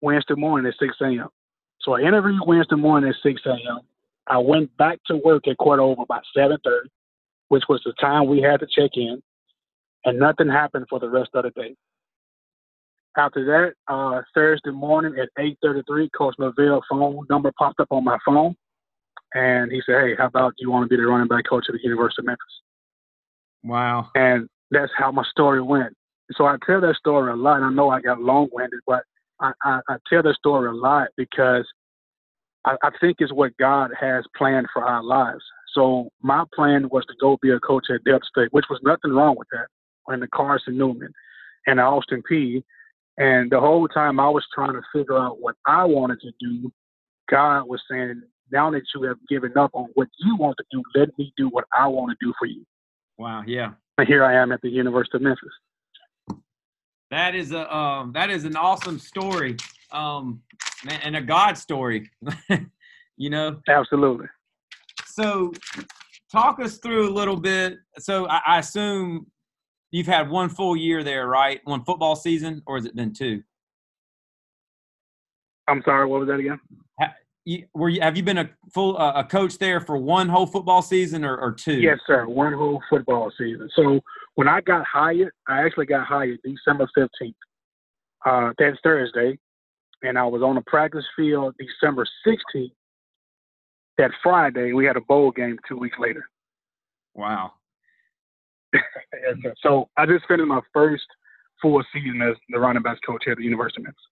Wednesday 0.00 0.34
morning 0.34 0.66
at 0.66 0.78
6 0.78 0.96
a.m." 1.02 1.28
So 1.82 1.94
I 1.94 2.00
interviewed 2.00 2.40
Wednesday 2.46 2.76
morning 2.76 3.10
at 3.10 3.16
6 3.22 3.40
a.m. 3.46 3.80
I 4.26 4.38
went 4.38 4.74
back 4.76 4.98
to 5.08 5.16
work 5.16 5.46
at 5.48 5.58
Cordova 5.58 6.06
by 6.06 6.20
7:30, 6.36 6.88
which 7.48 7.64
was 7.68 7.82
the 7.84 7.92
time 8.00 8.26
we 8.26 8.40
had 8.40 8.60
to 8.60 8.66
check 8.66 8.92
in, 8.94 9.22
and 10.04 10.18
nothing 10.18 10.48
happened 10.48 10.86
for 10.88 10.98
the 10.98 11.10
rest 11.10 11.30
of 11.34 11.44
the 11.44 11.50
day. 11.50 11.76
After 13.18 13.44
that, 13.44 13.74
uh, 13.92 14.22
Thursday 14.34 14.70
morning 14.70 15.18
at 15.18 15.28
8:33, 15.38 16.08
Coach 16.16 16.34
Norvell's 16.38 16.84
phone 16.88 17.26
number 17.28 17.52
popped 17.58 17.80
up 17.80 17.88
on 17.90 18.04
my 18.04 18.18
phone, 18.24 18.56
and 19.34 19.70
he 19.70 19.82
said, 19.84 20.00
"Hey, 20.00 20.14
how 20.14 20.26
about 20.26 20.54
you 20.58 20.70
want 20.70 20.84
to 20.84 20.88
be 20.88 20.96
the 20.96 21.06
running 21.06 21.28
back 21.28 21.44
coach 21.44 21.68
at 21.68 21.74
the 21.74 21.82
University 21.82 22.22
of 22.22 22.26
Memphis?" 22.26 22.62
Wow! 23.62 24.10
And 24.14 24.48
that's 24.70 24.92
how 24.96 25.12
my 25.12 25.24
story 25.24 25.60
went. 25.60 25.94
So 26.36 26.46
I 26.46 26.56
tell 26.66 26.80
that 26.80 26.96
story 26.96 27.32
a 27.32 27.36
lot. 27.36 27.56
And 27.56 27.64
I 27.66 27.70
know 27.70 27.90
I 27.90 28.00
got 28.00 28.20
long-winded, 28.20 28.80
but 28.86 29.02
I, 29.40 29.52
I, 29.62 29.80
I 29.88 29.96
tell 30.08 30.22
that 30.22 30.36
story 30.36 30.68
a 30.68 30.72
lot 30.72 31.08
because 31.16 31.66
I, 32.64 32.76
I 32.82 32.90
think 33.00 33.16
it's 33.20 33.32
what 33.32 33.56
God 33.58 33.90
has 33.98 34.24
planned 34.36 34.68
for 34.72 34.84
our 34.84 35.02
lives. 35.02 35.42
So 35.74 36.10
my 36.22 36.44
plan 36.54 36.88
was 36.90 37.04
to 37.06 37.14
go 37.20 37.38
be 37.40 37.50
a 37.50 37.60
coach 37.60 37.86
at 37.92 38.04
Delta 38.04 38.24
State, 38.26 38.52
which 38.52 38.66
was 38.68 38.80
nothing 38.82 39.12
wrong 39.12 39.36
with 39.36 39.48
that, 39.52 39.66
and 40.08 40.22
the 40.22 40.28
Carson 40.28 40.76
Newman 40.76 41.12
and 41.66 41.78
the 41.78 41.82
Austin 41.82 42.22
Peay. 42.30 42.62
And 43.18 43.50
the 43.50 43.60
whole 43.60 43.88
time 43.88 44.20
I 44.20 44.28
was 44.28 44.44
trying 44.54 44.74
to 44.74 44.82
figure 44.94 45.18
out 45.18 45.40
what 45.40 45.56
I 45.66 45.84
wanted 45.84 46.20
to 46.20 46.32
do, 46.40 46.72
God 47.30 47.64
was 47.64 47.80
saying, 47.90 48.22
now 48.50 48.70
that 48.70 48.82
you 48.94 49.02
have 49.04 49.16
given 49.28 49.56
up 49.56 49.70
on 49.72 49.88
what 49.94 50.08
you 50.18 50.36
want 50.36 50.56
to 50.58 50.64
do, 50.70 50.82
let 50.94 51.16
me 51.18 51.32
do 51.36 51.48
what 51.48 51.64
I 51.76 51.86
want 51.86 52.10
to 52.10 52.26
do 52.26 52.32
for 52.38 52.46
you. 52.46 52.64
Wow, 53.18 53.42
yeah. 53.46 53.72
And 53.98 54.06
here 54.06 54.24
I 54.24 54.34
am 54.34 54.52
at 54.52 54.60
the 54.62 54.68
University 54.68 55.16
of 55.16 55.22
Memphis. 55.22 55.52
That 57.12 57.34
is 57.34 57.52
a 57.52 57.72
um, 57.76 58.12
that 58.14 58.30
is 58.30 58.46
an 58.46 58.56
awesome 58.56 58.98
story, 58.98 59.58
um, 59.90 60.40
and 60.88 61.14
a 61.14 61.20
God 61.20 61.58
story. 61.58 62.10
you 63.18 63.28
know. 63.28 63.60
Absolutely. 63.68 64.28
So, 65.04 65.52
talk 66.32 66.58
us 66.58 66.78
through 66.78 67.10
a 67.10 67.12
little 67.12 67.36
bit. 67.36 67.76
So, 67.98 68.26
I, 68.28 68.40
I 68.46 68.58
assume 68.60 69.26
you've 69.90 70.06
had 70.06 70.30
one 70.30 70.48
full 70.48 70.74
year 70.74 71.04
there, 71.04 71.26
right? 71.26 71.60
One 71.64 71.84
football 71.84 72.16
season, 72.16 72.62
or 72.64 72.76
has 72.76 72.86
it 72.86 72.96
been 72.96 73.12
two? 73.12 73.42
I'm 75.68 75.82
sorry. 75.84 76.06
What 76.06 76.20
was 76.20 76.28
that 76.28 76.40
again? 76.40 76.60
you, 77.44 77.64
were 77.74 77.90
you, 77.90 78.00
have 78.00 78.16
you 78.16 78.22
been 78.22 78.38
a 78.38 78.48
full 78.72 78.96
uh, 78.96 79.12
a 79.16 79.24
coach 79.24 79.58
there 79.58 79.80
for 79.80 79.98
one 79.98 80.30
whole 80.30 80.46
football 80.46 80.80
season 80.80 81.26
or, 81.26 81.36
or 81.36 81.52
two? 81.52 81.74
Yes, 81.74 81.98
sir. 82.06 82.26
One 82.26 82.54
whole 82.54 82.80
football 82.88 83.30
season. 83.36 83.68
So 83.76 84.00
when 84.34 84.48
I 84.48 84.60
got 84.60 84.84
hired, 84.86 85.32
I 85.48 85.62
actually 85.62 85.86
got 85.86 86.06
hired 86.06 86.38
December 86.44 86.88
fifteenth. 86.94 87.36
Uh, 88.24 88.52
that's 88.58 88.78
Thursday, 88.82 89.38
and 90.02 90.18
I 90.18 90.24
was 90.24 90.42
on 90.42 90.54
the 90.54 90.62
practice 90.62 91.04
field 91.16 91.54
December 91.58 92.06
sixteenth. 92.24 92.72
That 93.98 94.10
Friday, 94.22 94.72
we 94.72 94.86
had 94.86 94.96
a 94.96 95.02
bowl 95.02 95.30
game 95.30 95.58
two 95.68 95.76
weeks 95.76 95.98
later. 95.98 96.24
Wow. 97.14 97.52
so 99.62 99.88
I 99.98 100.06
just 100.06 100.26
finished 100.26 100.48
my 100.48 100.60
first 100.72 101.04
full 101.60 101.82
season 101.92 102.22
as 102.22 102.36
the 102.48 102.58
running 102.58 102.82
backs 102.82 103.00
coach 103.06 103.22
here 103.24 103.32
at 103.32 103.38
the 103.38 103.44
University 103.44 103.82
of 103.82 103.84
Memphis. 103.84 104.02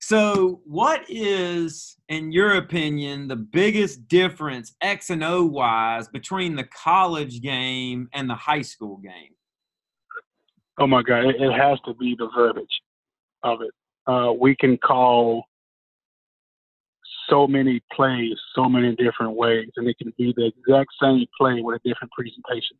So, 0.00 0.60
what 0.64 1.04
is, 1.08 1.96
in 2.08 2.30
your 2.30 2.56
opinion, 2.56 3.28
the 3.28 3.36
biggest 3.36 4.06
difference 4.08 4.74
X 4.80 5.10
and 5.10 5.24
O 5.24 5.44
wise 5.44 6.08
between 6.08 6.54
the 6.54 6.64
college 6.64 7.42
game 7.42 8.08
and 8.12 8.30
the 8.30 8.34
high 8.34 8.62
school 8.62 8.98
game? 8.98 9.34
Oh 10.78 10.86
my 10.86 11.02
God, 11.02 11.24
it, 11.26 11.52
has 11.52 11.78
to 11.86 11.94
be 11.94 12.14
the 12.16 12.28
verbiage 12.34 12.66
of 13.42 13.60
it. 13.62 13.72
Uh, 14.06 14.32
we 14.32 14.54
can 14.54 14.78
call 14.78 15.44
so 17.28 17.46
many 17.46 17.82
plays 17.92 18.34
so 18.54 18.68
many 18.68 18.94
different 18.94 19.34
ways, 19.34 19.68
and 19.76 19.88
it 19.88 19.98
can 19.98 20.12
be 20.16 20.32
the 20.36 20.46
exact 20.46 20.90
same 21.02 21.26
play 21.38 21.60
with 21.60 21.80
a 21.84 21.88
different 21.88 22.12
presentation. 22.12 22.76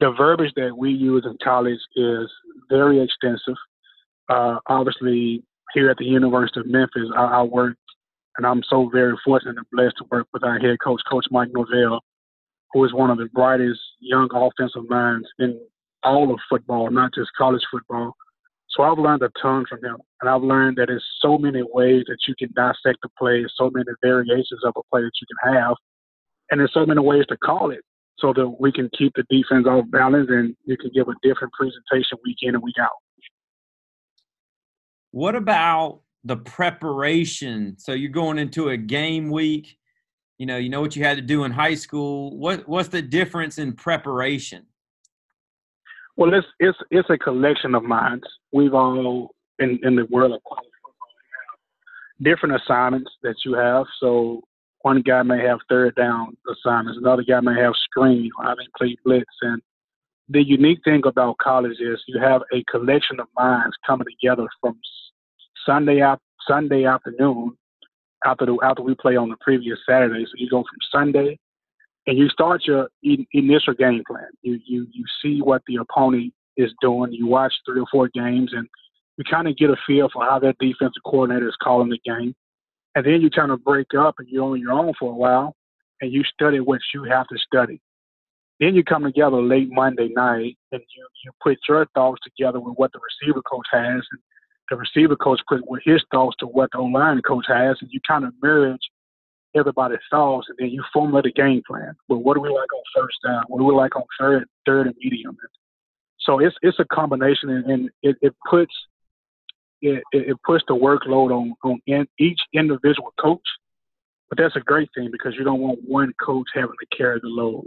The 0.00 0.12
verbiage 0.12 0.52
that 0.56 0.76
we 0.76 0.90
use 0.90 1.24
in 1.24 1.36
college 1.42 1.80
is 1.96 2.30
very 2.68 3.02
extensive. 3.02 3.56
Uh, 4.28 4.58
obviously, 4.66 5.42
here 5.74 5.90
at 5.90 5.96
the 5.96 6.04
University 6.04 6.60
of 6.60 6.66
Memphis, 6.66 7.10
I, 7.16 7.24
I 7.24 7.42
work, 7.42 7.76
and 8.36 8.46
I'm 8.46 8.62
so 8.68 8.88
very 8.92 9.14
fortunate 9.24 9.56
and 9.56 9.66
blessed 9.72 9.96
to 9.98 10.04
work 10.10 10.26
with 10.32 10.44
our 10.44 10.58
head 10.58 10.76
coach, 10.82 11.00
Coach 11.10 11.26
Mike 11.30 11.48
Norvell, 11.52 12.00
who 12.72 12.84
is 12.84 12.92
one 12.92 13.10
of 13.10 13.18
the 13.18 13.28
brightest 13.32 13.80
young 14.00 14.28
offensive 14.32 14.88
minds 14.88 15.28
in 15.38 15.58
all 16.02 16.32
of 16.32 16.38
football, 16.48 16.90
not 16.90 17.12
just 17.14 17.30
college 17.36 17.62
football. 17.70 18.14
So 18.70 18.82
I've 18.82 18.98
learned 18.98 19.22
a 19.22 19.30
ton 19.40 19.64
from 19.68 19.82
him, 19.82 19.96
and 20.20 20.30
I've 20.30 20.42
learned 20.42 20.76
that 20.76 20.86
there's 20.88 21.04
so 21.20 21.38
many 21.38 21.62
ways 21.62 22.04
that 22.06 22.18
you 22.28 22.34
can 22.38 22.52
dissect 22.54 22.98
a 23.04 23.08
play, 23.18 23.44
so 23.56 23.70
many 23.70 23.86
variations 24.02 24.60
of 24.64 24.74
a 24.76 24.82
play 24.90 25.02
that 25.02 25.10
you 25.20 25.26
can 25.26 25.54
have, 25.54 25.74
and 26.50 26.60
there's 26.60 26.74
so 26.74 26.86
many 26.86 27.00
ways 27.00 27.24
to 27.28 27.36
call 27.38 27.70
it 27.70 27.80
so 28.18 28.32
that 28.34 28.48
we 28.60 28.72
can 28.72 28.90
keep 28.96 29.12
the 29.14 29.24
defense 29.30 29.66
off 29.66 29.84
balance 29.90 30.28
and 30.30 30.54
you 30.64 30.76
can 30.76 30.90
give 30.94 31.08
a 31.08 31.14
different 31.22 31.52
presentation 31.52 32.18
week 32.24 32.38
in 32.42 32.54
and 32.54 32.62
week 32.62 32.74
out. 32.80 32.90
What 35.10 35.34
about 35.34 36.00
the 36.24 36.36
preparation? 36.36 37.76
So 37.78 37.92
you're 37.92 38.10
going 38.10 38.38
into 38.38 38.70
a 38.70 38.76
game 38.76 39.30
week. 39.30 39.78
You 40.38 40.46
know, 40.46 40.56
you 40.56 40.68
know 40.68 40.80
what 40.80 40.94
you 40.94 41.02
had 41.04 41.16
to 41.16 41.22
do 41.22 41.44
in 41.44 41.52
high 41.52 41.74
school. 41.74 42.36
What 42.36 42.68
what's 42.68 42.88
the 42.88 43.02
difference 43.02 43.58
in 43.58 43.72
preparation? 43.72 44.66
Well, 46.16 46.32
it's 46.34 46.46
it's 46.60 46.78
it's 46.90 47.10
a 47.10 47.18
collection 47.18 47.74
of 47.74 47.82
minds. 47.82 48.24
We've 48.52 48.74
all 48.74 49.34
in 49.58 49.80
in 49.82 49.96
the 49.96 50.06
world 50.06 50.32
of 50.32 50.40
college 50.48 50.68
different 52.22 52.60
assignments 52.60 53.10
that 53.22 53.36
you 53.44 53.54
have. 53.54 53.86
So 54.00 54.42
one 54.82 55.02
guy 55.02 55.22
may 55.22 55.40
have 55.44 55.58
third 55.68 55.94
down 55.96 56.36
assignments, 56.50 56.98
another 56.98 57.22
guy 57.22 57.40
may 57.40 57.58
have 57.60 57.74
screen, 57.84 58.30
or 58.38 58.44
having 58.44 58.66
play 58.76 58.96
blitz, 59.04 59.26
and 59.42 59.60
the 60.28 60.44
unique 60.44 60.80
thing 60.84 61.02
about 61.06 61.38
college 61.38 61.78
is 61.80 62.02
you 62.06 62.20
have 62.20 62.42
a 62.52 62.62
collection 62.70 63.18
of 63.18 63.26
minds 63.36 63.74
coming 63.86 64.06
together 64.20 64.46
from 64.60 64.78
Sunday 65.68 66.02
Sunday 66.48 66.86
afternoon 66.86 67.56
after 68.24 68.46
the 68.46 68.56
after 68.62 68.82
we 68.82 68.94
play 68.94 69.16
on 69.16 69.28
the 69.28 69.36
previous 69.40 69.78
Saturday. 69.88 70.24
So 70.24 70.32
you 70.36 70.48
go 70.48 70.62
from 70.62 71.00
Sunday 71.00 71.38
and 72.06 72.16
you 72.16 72.28
start 72.30 72.62
your 72.66 72.88
initial 73.02 73.74
game 73.74 74.02
plan. 74.06 74.28
You 74.42 74.58
you 74.66 74.86
you 74.90 75.04
see 75.22 75.42
what 75.42 75.62
the 75.66 75.76
opponent 75.76 76.32
is 76.56 76.72
doing. 76.80 77.12
You 77.12 77.26
watch 77.26 77.52
three 77.66 77.80
or 77.80 77.86
four 77.92 78.08
games 78.14 78.52
and 78.54 78.66
you 79.18 79.24
kind 79.30 79.46
of 79.46 79.56
get 79.56 79.70
a 79.70 79.76
feel 79.86 80.08
for 80.12 80.24
how 80.24 80.38
that 80.38 80.56
defensive 80.58 81.02
coordinator 81.04 81.48
is 81.48 81.56
calling 81.62 81.90
the 81.90 82.00
game. 82.04 82.34
And 82.94 83.04
then 83.04 83.20
you 83.20 83.30
kind 83.30 83.50
of 83.50 83.62
break 83.62 83.88
up 83.98 84.14
and 84.18 84.28
you're 84.28 84.44
on 84.44 84.60
your 84.60 84.72
own 84.72 84.94
for 84.98 85.12
a 85.12 85.14
while 85.14 85.54
and 86.00 86.12
you 86.12 86.22
study 86.24 86.60
what 86.60 86.80
you 86.94 87.04
have 87.04 87.26
to 87.28 87.36
study. 87.38 87.80
Then 88.58 88.74
you 88.74 88.82
come 88.82 89.04
together 89.04 89.40
late 89.40 89.68
Monday 89.70 90.08
night 90.08 90.56
and 90.72 90.80
you, 90.96 91.06
you 91.24 91.30
put 91.42 91.58
your 91.68 91.86
thoughts 91.94 92.20
together 92.24 92.58
with 92.58 92.74
what 92.76 92.90
the 92.92 92.98
receiver 92.98 93.42
coach 93.42 93.66
has 93.70 94.02
and 94.10 94.20
the 94.70 94.76
receiver 94.76 95.16
coach 95.16 95.40
put 95.48 95.68
with 95.68 95.82
his 95.84 96.02
thoughts 96.10 96.36
to 96.40 96.46
what 96.46 96.70
the 96.72 96.80
line 96.80 97.20
coach 97.22 97.46
has, 97.48 97.76
and 97.80 97.90
you 97.92 98.00
kind 98.06 98.24
of 98.24 98.32
merge 98.42 98.80
everybody's 99.56 99.98
thoughts, 100.10 100.46
and 100.48 100.58
then 100.58 100.68
you 100.68 100.82
formulate 100.92 101.26
a 101.26 101.30
game 101.30 101.62
plan. 101.66 101.94
But 102.08 102.18
what 102.18 102.34
do 102.34 102.40
we 102.40 102.50
like 102.50 102.72
on 102.72 102.82
first 102.94 103.16
down? 103.24 103.44
What 103.48 103.58
do 103.58 103.64
we 103.64 103.74
like 103.74 103.96
on 103.96 104.04
third, 104.18 104.46
third 104.66 104.86
and 104.86 104.96
medium? 105.02 105.36
So 106.20 106.38
it's 106.38 106.56
it's 106.62 106.78
a 106.78 106.84
combination, 106.84 107.50
and, 107.50 107.64
and 107.66 107.90
it, 108.02 108.16
it 108.20 108.34
puts 108.48 108.72
it, 109.80 110.02
it 110.12 110.36
puts 110.44 110.64
the 110.68 110.74
workload 110.74 111.30
on 111.30 111.54
on 111.64 111.80
in, 111.86 112.06
each 112.18 112.40
individual 112.52 113.12
coach. 113.20 113.40
But 114.28 114.36
that's 114.36 114.56
a 114.56 114.60
great 114.60 114.90
thing 114.94 115.08
because 115.10 115.34
you 115.38 115.44
don't 115.44 115.60
want 115.60 115.78
one 115.86 116.12
coach 116.22 116.48
having 116.54 116.68
to 116.68 116.96
carry 116.96 117.18
the 117.20 117.28
load. 117.28 117.66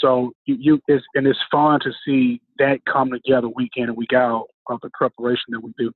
So 0.00 0.32
you, 0.46 0.56
you 0.58 0.80
it's, 0.88 1.04
and 1.14 1.26
it's 1.26 1.38
fun 1.50 1.80
to 1.80 1.92
see 2.06 2.40
that 2.58 2.80
come 2.90 3.10
together 3.10 3.48
week 3.48 3.72
in 3.76 3.84
and 3.84 3.96
week 3.96 4.14
out 4.14 4.46
of 4.68 4.80
the 4.82 4.90
preparation 4.94 5.44
that 5.50 5.60
we 5.60 5.72
do 5.78 5.92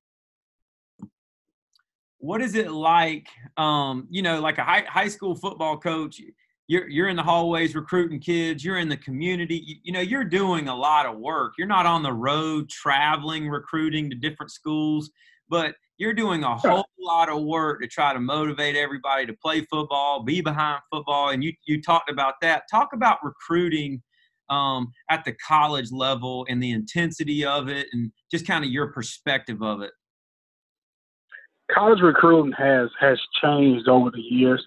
what 2.19 2.41
is 2.41 2.55
it 2.55 2.71
like 2.71 3.27
um, 3.57 4.07
you 4.09 4.21
know 4.21 4.39
like 4.39 4.57
a 4.57 4.63
high, 4.63 4.83
high 4.87 5.07
school 5.07 5.35
football 5.35 5.77
coach 5.77 6.21
you're, 6.67 6.87
you're 6.87 7.09
in 7.09 7.15
the 7.15 7.23
hallways 7.23 7.75
recruiting 7.75 8.19
kids 8.19 8.63
you're 8.63 8.77
in 8.77 8.89
the 8.89 8.97
community 8.97 9.63
you, 9.65 9.75
you, 9.83 9.91
know 9.93 10.01
you're 10.01 10.23
doing 10.23 10.67
a 10.67 10.75
lot 10.75 11.05
of 11.05 11.17
work. 11.17 11.53
You're 11.57 11.67
not 11.67 11.85
on 11.85 12.03
the 12.03 12.13
road 12.13 12.69
traveling 12.69 13.49
recruiting 13.49 14.09
to 14.09 14.15
different 14.15 14.51
schools 14.51 15.09
but 15.49 15.75
you're 15.97 16.13
doing 16.13 16.43
a 16.43 16.55
whole 16.55 16.85
lot 16.99 17.29
of 17.29 17.43
work 17.43 17.81
to 17.81 17.87
try 17.87 18.13
to 18.13 18.19
motivate 18.19 18.75
everybody 18.75 19.25
to 19.25 19.33
play 19.33 19.61
football 19.61 20.23
be 20.23 20.41
behind 20.41 20.81
football 20.91 21.29
and 21.29 21.43
you, 21.43 21.51
you 21.65 21.81
talked 21.81 22.09
about 22.09 22.35
that. 22.41 22.63
Talk 22.71 22.89
about 22.93 23.17
recruiting 23.23 24.01
um, 24.49 24.91
at 25.09 25.25
the 25.25 25.33
college 25.45 25.91
level 25.91 26.45
and 26.49 26.63
the 26.63 26.71
intensity 26.71 27.45
of 27.45 27.67
it 27.67 27.87
and 27.91 28.11
just 28.31 28.47
kind 28.47 28.63
of 28.63 28.71
your 28.71 28.87
perspective 28.93 29.61
of 29.61 29.81
it 29.81 29.91
college 31.73 32.01
recruiting 32.01 32.53
has 32.53 32.89
has 32.99 33.19
changed 33.41 33.87
over 33.87 34.09
the 34.11 34.21
years, 34.21 34.65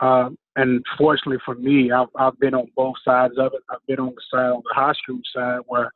uh, 0.00 0.30
and 0.56 0.84
fortunately 0.98 1.38
for 1.44 1.54
me, 1.54 1.90
I've 1.92 2.08
I've 2.16 2.38
been 2.38 2.54
on 2.54 2.68
both 2.76 2.96
sides 3.04 3.34
of 3.38 3.52
it. 3.54 3.62
I've 3.70 3.84
been 3.86 4.00
on 4.00 4.14
the 4.14 4.22
side 4.30 4.50
on 4.50 4.62
the 4.64 4.74
high 4.74 4.92
school 5.02 5.20
side 5.34 5.60
where 5.66 5.90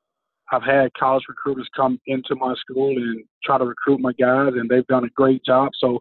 I've 0.52 0.62
had 0.62 0.94
college 0.94 1.24
recruiters 1.28 1.68
come 1.74 2.00
into 2.06 2.36
my 2.36 2.54
school 2.54 2.96
and 2.96 3.24
try 3.44 3.58
to 3.58 3.64
recruit 3.64 4.00
my 4.00 4.12
guys, 4.12 4.52
and 4.54 4.68
they've 4.68 4.86
done 4.86 5.04
a 5.04 5.10
great 5.10 5.44
job. 5.44 5.70
So 5.78 6.00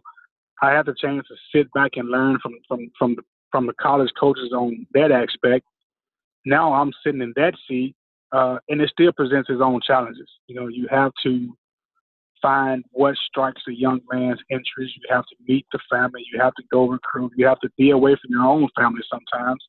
I 0.62 0.72
had 0.72 0.86
the 0.86 0.94
chance 1.00 1.26
to 1.28 1.34
sit 1.54 1.70
back 1.72 1.92
and 1.96 2.08
learn 2.08 2.38
from 2.42 2.54
from 2.68 2.90
from 2.98 3.16
the, 3.16 3.22
from 3.50 3.66
the 3.66 3.74
college 3.80 4.10
coaches 4.18 4.52
on 4.52 4.86
that 4.94 5.10
aspect. 5.10 5.66
Now 6.44 6.72
I'm 6.72 6.92
sitting 7.04 7.22
in 7.22 7.32
that 7.36 7.54
seat, 7.68 7.94
uh, 8.32 8.58
and 8.68 8.80
it 8.80 8.90
still 8.90 9.12
presents 9.12 9.50
its 9.50 9.60
own 9.62 9.80
challenges. 9.84 10.28
You 10.46 10.54
know, 10.54 10.68
you 10.68 10.86
have 10.90 11.12
to 11.24 11.56
find 12.46 12.84
what 12.92 13.16
strikes 13.28 13.62
a 13.68 13.72
young 13.72 14.00
man's 14.12 14.40
interest. 14.50 14.94
You 14.96 15.02
have 15.10 15.24
to 15.24 15.36
meet 15.48 15.66
the 15.72 15.80
family. 15.90 16.22
You 16.32 16.40
have 16.40 16.54
to 16.54 16.62
go 16.70 16.86
recruit. 16.88 17.32
You 17.36 17.46
have 17.46 17.58
to 17.60 17.70
be 17.76 17.90
away 17.90 18.12
from 18.12 18.30
your 18.30 18.44
own 18.44 18.68
family 18.76 19.02
sometimes. 19.10 19.64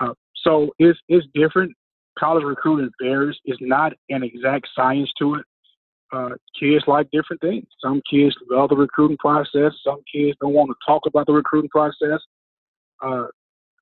Uh, 0.00 0.14
so 0.42 0.70
it's 0.78 0.98
it's 1.08 1.26
different. 1.32 1.72
College 2.18 2.44
recruiting 2.44 2.90
varies. 3.00 3.36
It's 3.44 3.60
not 3.60 3.92
an 4.10 4.24
exact 4.24 4.68
science 4.74 5.10
to 5.20 5.36
it. 5.36 5.44
Uh, 6.12 6.30
kids 6.58 6.84
like 6.86 7.08
different 7.10 7.40
things. 7.40 7.66
Some 7.82 8.02
kids 8.10 8.34
love 8.50 8.70
the 8.70 8.76
recruiting 8.76 9.16
process. 9.18 9.72
Some 9.84 10.02
kids 10.12 10.36
don't 10.40 10.52
want 10.52 10.70
to 10.70 10.76
talk 10.86 11.02
about 11.06 11.26
the 11.26 11.32
recruiting 11.32 11.70
process. 11.70 12.20
Uh, 13.00 13.26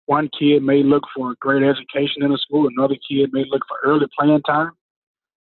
one 0.06 0.28
kid 0.38 0.62
may 0.62 0.82
look 0.82 1.04
for 1.14 1.32
a 1.32 1.36
great 1.40 1.62
education 1.62 2.22
in 2.22 2.32
a 2.32 2.38
school. 2.38 2.68
Another 2.68 2.96
kid 3.08 3.30
may 3.32 3.44
look 3.48 3.62
for 3.66 3.78
early 3.82 4.06
playing 4.16 4.42
time. 4.42 4.72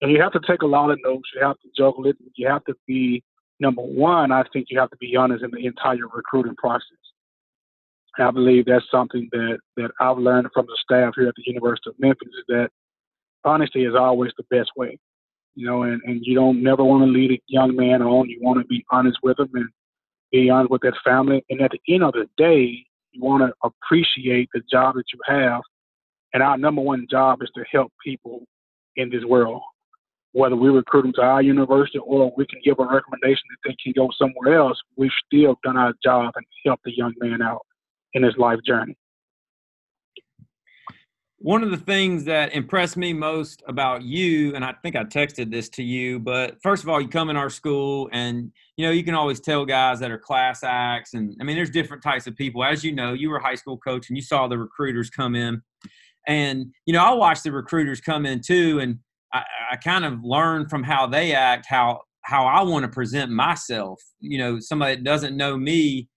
And 0.02 0.12
you 0.12 0.22
have 0.22 0.32
to 0.32 0.40
take 0.48 0.62
a 0.62 0.68
lot 0.68 0.92
of 0.92 1.00
notes. 1.04 1.30
You 1.36 1.46
have 1.46 1.60
to 1.60 1.68
juggle 1.78 2.06
it. 2.08 2.18
You 2.36 2.48
have 2.48 2.64
to 2.66 2.76
be 2.88 3.24
number 3.60 3.82
one. 3.82 4.32
I 4.32 4.44
think 4.54 4.68
you 4.70 4.80
have 4.80 4.90
to 4.92 4.98
be 4.98 5.16
honest 5.16 5.44
in 5.44 5.52
the 5.52 5.66
entire 5.66 6.08
recruiting 6.14 6.56
process. 6.56 6.86
And 8.18 8.28
I 8.28 8.32
believe 8.32 8.66
that's 8.66 8.86
something 8.92 9.28
that 9.32 9.60
that 9.78 9.92
I've 10.00 10.18
learned 10.18 10.48
from 10.54 10.66
the 10.66 10.78
staff 10.82 11.14
here 11.16 11.28
at 11.28 11.36
the 11.36 11.44
University 11.46 11.90
of 11.90 12.00
Memphis 12.00 12.28
is 12.28 12.46
that 12.48 12.70
honesty 13.44 13.86
is 13.86 13.96
always 13.96 14.32
the 14.38 14.46
best 14.50 14.72
way. 14.76 14.98
You 15.56 15.66
know, 15.66 15.84
and, 15.84 16.02
and 16.06 16.22
you 16.24 16.36
don't 16.36 16.64
never 16.64 16.84
want 16.84 17.04
to 17.04 17.12
lead 17.12 17.32
a 17.32 17.42
young 17.48 17.76
man 17.76 18.02
on. 18.02 18.30
You 18.30 18.40
want 18.42 18.60
to 18.60 18.66
be 18.68 18.86
honest 18.92 19.18
with 19.22 19.38
them 19.38 19.50
and 19.54 19.68
be 20.32 20.50
honest 20.50 20.72
with 20.72 20.82
that 20.84 20.94
family. 21.04 21.44
And 21.50 21.62
at 21.62 21.72
the 21.72 21.94
end 21.94 22.04
of 22.04 22.14
the 22.14 22.30
day, 22.38 22.86
you 23.12 23.22
want 23.22 23.44
to 23.44 23.54
appreciate 23.64 24.50
the 24.54 24.62
job 24.72 24.96
that 24.96 25.06
you 25.14 25.20
have. 25.26 25.62
And 26.34 26.44
our 26.44 26.58
number 26.58 26.82
one 26.82 27.08
job 27.10 27.40
is 27.42 27.50
to 27.56 27.66
help 27.70 27.92
people 28.04 28.46
in 28.96 29.10
this 29.10 29.26
world 29.26 29.62
whether 30.32 30.56
we 30.56 30.70
recruit 30.70 31.04
them 31.04 31.14
to 31.14 31.22
our 31.22 31.42
university 31.42 31.98
or 32.00 32.32
we 32.38 32.46
can 32.46 32.60
give 32.64 32.80
a 32.80 32.84
recommendation 32.84 33.44
that 33.50 33.70
they 33.70 33.76
can 33.82 33.94
go 33.96 34.10
somewhere 34.18 34.58
else, 34.60 34.80
we've 34.96 35.12
still 35.26 35.58
done 35.64 35.78
our 35.78 35.94
job 36.04 36.32
and 36.36 36.46
helped 36.66 36.84
the 36.84 36.96
young 36.96 37.14
man 37.20 37.42
out 37.42 37.66
in 38.14 38.24
his 38.24 38.38
life 38.38 38.60
journey. 38.66 38.96
One 41.42 41.64
of 41.64 41.72
the 41.72 41.78
things 41.78 42.26
that 42.26 42.54
impressed 42.54 42.98
me 42.98 43.14
most 43.14 43.64
about 43.66 44.04
you, 44.04 44.54
and 44.56 44.66
I 44.66 44.74
think 44.84 44.98
I 44.98 45.06
texted 45.06 45.50
this 45.50 45.70
to 45.70 45.84
you, 45.84 46.20
but 46.20 46.62
first 46.62 46.84
of 46.84 46.90
all, 46.90 47.00
you 47.00 47.08
come 47.08 47.30
in 47.30 47.38
our 47.38 47.50
school 47.50 48.10
and 48.12 48.52
you 48.76 48.86
know, 48.86 48.92
you 48.92 49.04
can 49.04 49.14
always 49.14 49.40
tell 49.40 49.66
guys 49.66 50.00
that 50.02 50.12
are 50.12 50.18
class 50.18 50.64
acts 50.64 51.14
and 51.14 51.36
I 51.40 51.46
mean 51.46 51.56
there's 51.56 51.70
different 51.70 52.04
types 52.04 52.28
of 52.28 52.36
people. 52.36 52.64
As 52.64 52.84
you 52.84 52.92
know, 52.92 53.14
you 53.14 53.30
were 53.30 53.38
a 53.38 53.44
high 53.44 53.56
school 53.56 53.78
coach 53.78 54.10
and 54.10 54.18
you 54.18 54.22
saw 54.22 54.48
the 54.48 54.58
recruiters 54.58 55.10
come 55.10 55.34
in. 55.34 55.62
And, 56.28 56.74
you 56.86 56.94
know, 56.94 57.04
I 57.04 57.14
watched 57.14 57.44
the 57.44 57.52
recruiters 57.54 58.02
come 58.02 58.26
in 58.26 58.42
too 58.42 58.80
and 58.80 59.00
I, 59.72 59.76
kind 59.76 60.06
of 60.06 60.24
learned 60.24 60.70
from 60.70 60.84
how 60.84 61.08
they 61.08 61.34
act 61.34 61.66
how 61.68 62.02
how 62.24 62.46
I 62.46 62.62
want 62.62 62.84
to 62.84 62.90
present 62.90 63.32
myself. 63.32 64.02
You 64.20 64.38
know, 64.38 64.60
somebody 64.60 64.96
that 64.96 65.04
doesn't 65.04 65.36
know 65.36 65.58
me, 65.58 66.08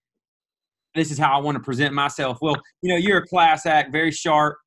this 0.94 1.10
is 1.10 1.18
how 1.18 1.38
I 1.38 1.40
want 1.40 1.56
to 1.56 1.62
present 1.62 1.94
myself. 1.94 2.38
Well, 2.42 2.56
you 2.82 2.90
know, 2.90 2.96
you're 2.96 3.18
a 3.18 3.26
class 3.26 3.66
act, 3.66 3.92
very 3.92 4.10
sharp. 4.10 4.58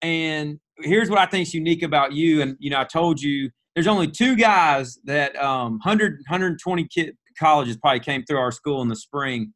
And 0.00 0.58
here's 0.78 1.10
what 1.10 1.18
I 1.18 1.26
think 1.26 1.48
is 1.48 1.54
unique 1.54 1.82
about 1.82 2.12
you. 2.12 2.42
And, 2.42 2.56
you 2.58 2.70
know, 2.70 2.80
I 2.80 2.84
told 2.84 3.20
you 3.20 3.50
there's 3.74 3.86
only 3.86 4.08
two 4.08 4.36
guys 4.36 4.98
that 5.04 5.34
um, 5.36 5.72
100, 5.84 6.12
120 6.28 6.86
kid, 6.88 7.16
colleges 7.38 7.76
probably 7.76 8.00
came 8.00 8.24
through 8.24 8.38
our 8.38 8.52
school 8.52 8.82
in 8.82 8.88
the 8.88 8.96
spring. 8.96 9.52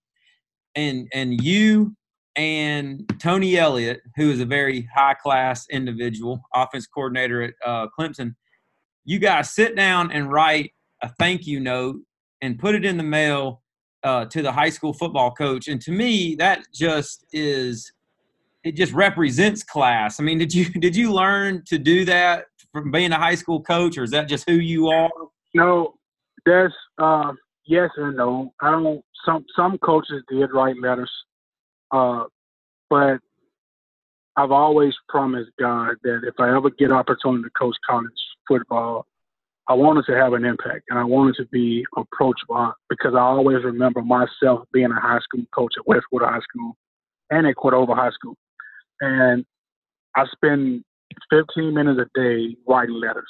And, 0.74 1.08
and 1.12 1.42
you 1.42 1.94
and 2.36 3.10
Tony 3.20 3.56
Elliott, 3.56 4.00
who 4.16 4.30
is 4.30 4.40
a 4.40 4.46
very 4.46 4.88
high 4.94 5.14
class 5.14 5.66
individual, 5.70 6.40
offense 6.54 6.86
coordinator 6.86 7.42
at 7.42 7.54
uh, 7.64 7.86
Clemson, 7.98 8.34
you 9.06 9.18
guys 9.18 9.54
sit 9.54 9.74
down 9.74 10.12
and 10.12 10.30
write 10.30 10.72
a 11.02 11.08
thank 11.18 11.46
you 11.46 11.60
note 11.60 11.96
and 12.42 12.58
put 12.58 12.74
it 12.74 12.84
in 12.84 12.96
the 12.96 13.02
mail 13.02 13.62
uh, 14.02 14.26
to 14.26 14.42
the 14.42 14.52
high 14.52 14.68
school 14.68 14.92
football 14.92 15.32
coach. 15.32 15.68
And 15.68 15.80
to 15.82 15.90
me, 15.90 16.34
that 16.36 16.66
just 16.74 17.24
is 17.32 17.90
it 18.64 18.76
just 18.76 18.92
represents 18.92 19.62
class. 19.62 20.20
I 20.20 20.22
mean, 20.22 20.38
did 20.38 20.52
you 20.52 20.64
did 20.80 20.94
you 20.94 21.12
learn 21.12 21.62
to 21.66 21.78
do 21.78 22.04
that 22.04 22.44
from 22.72 22.90
being 22.90 23.12
a 23.12 23.18
high 23.18 23.36
school 23.36 23.62
coach, 23.62 23.96
or 23.96 24.02
is 24.02 24.10
that 24.10 24.28
just 24.28 24.48
who 24.48 24.56
you 24.56 24.88
are? 24.88 25.10
No, 25.54 25.94
that's 26.44 26.74
uh, 26.98 27.32
yes 27.64 27.90
and 27.96 28.16
no. 28.16 28.52
I 28.60 28.70
don't. 28.72 29.02
Some 29.24 29.44
some 29.56 29.78
coaches 29.78 30.22
did 30.28 30.52
write 30.52 30.76
letters 30.80 31.10
uh, 31.92 32.24
but 32.90 33.18
I've 34.36 34.50
always 34.50 34.94
promised 35.08 35.50
God 35.58 35.96
that 36.02 36.20
if 36.24 36.34
I 36.38 36.54
ever 36.54 36.70
get 36.70 36.92
opportunity 36.92 37.44
to 37.44 37.50
coach 37.58 37.76
college 37.88 38.10
football, 38.48 39.06
I 39.68 39.74
wanted 39.74 40.04
to 40.06 40.16
have 40.16 40.32
an 40.32 40.44
impact 40.44 40.84
and 40.90 40.98
I 40.98 41.04
wanted 41.04 41.34
to 41.36 41.46
be 41.46 41.84
approachable 41.96 42.72
because 42.88 43.14
I 43.14 43.20
always 43.20 43.64
remember 43.64 44.00
myself 44.00 44.64
being 44.72 44.92
a 44.92 45.00
high 45.00 45.18
school 45.20 45.44
coach 45.52 45.74
at 45.76 45.86
Westwood 45.86 46.22
High 46.22 46.40
School 46.40 46.76
and 47.30 47.46
at 47.46 47.56
Cordova 47.56 47.94
High 47.94 48.12
School. 48.12 48.36
And 49.00 49.44
I 50.16 50.24
spend 50.32 50.84
15 51.30 51.74
minutes 51.74 52.00
a 52.00 52.18
day 52.18 52.56
writing 52.66 52.94
letters 52.94 53.28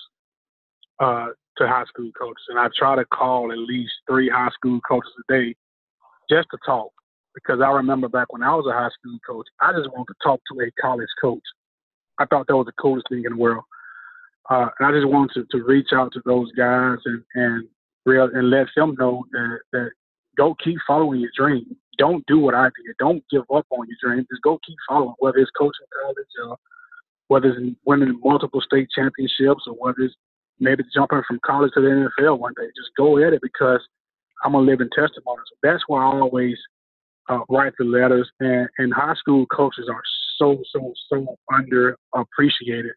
uh, 1.00 1.28
to 1.56 1.66
high 1.66 1.84
school 1.86 2.10
coaches. 2.18 2.44
And 2.48 2.58
I 2.58 2.68
try 2.76 2.96
to 2.96 3.04
call 3.06 3.50
at 3.50 3.58
least 3.58 3.92
three 4.08 4.28
high 4.28 4.50
school 4.52 4.80
coaches 4.86 5.12
a 5.28 5.32
day 5.32 5.54
just 6.30 6.48
to 6.50 6.58
talk 6.66 6.90
because 7.34 7.60
I 7.60 7.70
remember 7.70 8.08
back 8.08 8.32
when 8.32 8.42
I 8.42 8.54
was 8.54 8.66
a 8.66 8.72
high 8.72 8.90
school 8.98 9.18
coach, 9.26 9.46
I 9.60 9.72
just 9.72 9.90
wanted 9.92 10.08
to 10.08 10.14
talk 10.22 10.40
to 10.52 10.60
a 10.60 10.70
college 10.80 11.08
coach. 11.20 11.42
I 12.18 12.24
thought 12.26 12.46
that 12.48 12.56
was 12.56 12.66
the 12.66 12.72
coolest 12.80 13.06
thing 13.08 13.24
in 13.24 13.32
the 13.32 13.38
world. 13.38 13.64
Uh, 14.48 14.68
and 14.78 14.88
I 14.88 14.92
just 14.92 15.08
wanted 15.08 15.34
to, 15.34 15.58
to 15.58 15.64
reach 15.64 15.88
out 15.92 16.12
to 16.12 16.22
those 16.24 16.50
guys 16.52 16.98
and 17.04 17.22
and 17.34 17.68
real 18.04 18.28
and 18.32 18.50
let 18.50 18.66
them 18.76 18.94
know 18.98 19.24
that 19.32 19.58
that 19.72 19.90
go 20.36 20.54
keep 20.62 20.78
following 20.86 21.20
your 21.20 21.30
dream. 21.36 21.76
Don't 21.98 22.24
do 22.26 22.38
what 22.38 22.54
I 22.54 22.64
did. 22.64 22.96
Don't 22.98 23.24
give 23.30 23.42
up 23.54 23.66
on 23.70 23.86
your 23.88 23.96
dream. 24.02 24.26
Just 24.30 24.42
go 24.42 24.58
keep 24.66 24.76
following, 24.88 25.14
whether 25.18 25.38
it's 25.38 25.50
coaching 25.58 25.86
college 26.02 26.26
or 26.46 26.56
whether 27.28 27.48
it's 27.48 27.76
winning 27.84 28.20
multiple 28.22 28.60
state 28.60 28.88
championships 28.94 29.64
or 29.66 29.74
whether 29.74 30.00
it's 30.00 30.14
maybe 30.60 30.84
jumping 30.94 31.22
from 31.26 31.40
college 31.44 31.72
to 31.74 31.80
the 31.80 32.08
NFL 32.20 32.38
one 32.38 32.52
day. 32.56 32.66
Just 32.76 32.90
go 32.96 33.18
at 33.18 33.32
it 33.32 33.40
because 33.42 33.80
I'm 34.44 34.54
a 34.54 34.60
living 34.60 34.90
testimony. 34.94 35.42
So 35.48 35.56
that's 35.62 35.82
why 35.86 36.02
I 36.02 36.20
always 36.20 36.56
uh, 37.28 37.40
write 37.48 37.72
the 37.78 37.84
letters, 37.84 38.30
and, 38.40 38.68
and 38.78 38.92
high 38.94 39.14
school 39.14 39.46
coaches 39.46 39.88
are 39.90 40.02
so 40.38 40.62
so 40.72 40.92
so 41.08 41.36
underappreciated. 41.50 42.92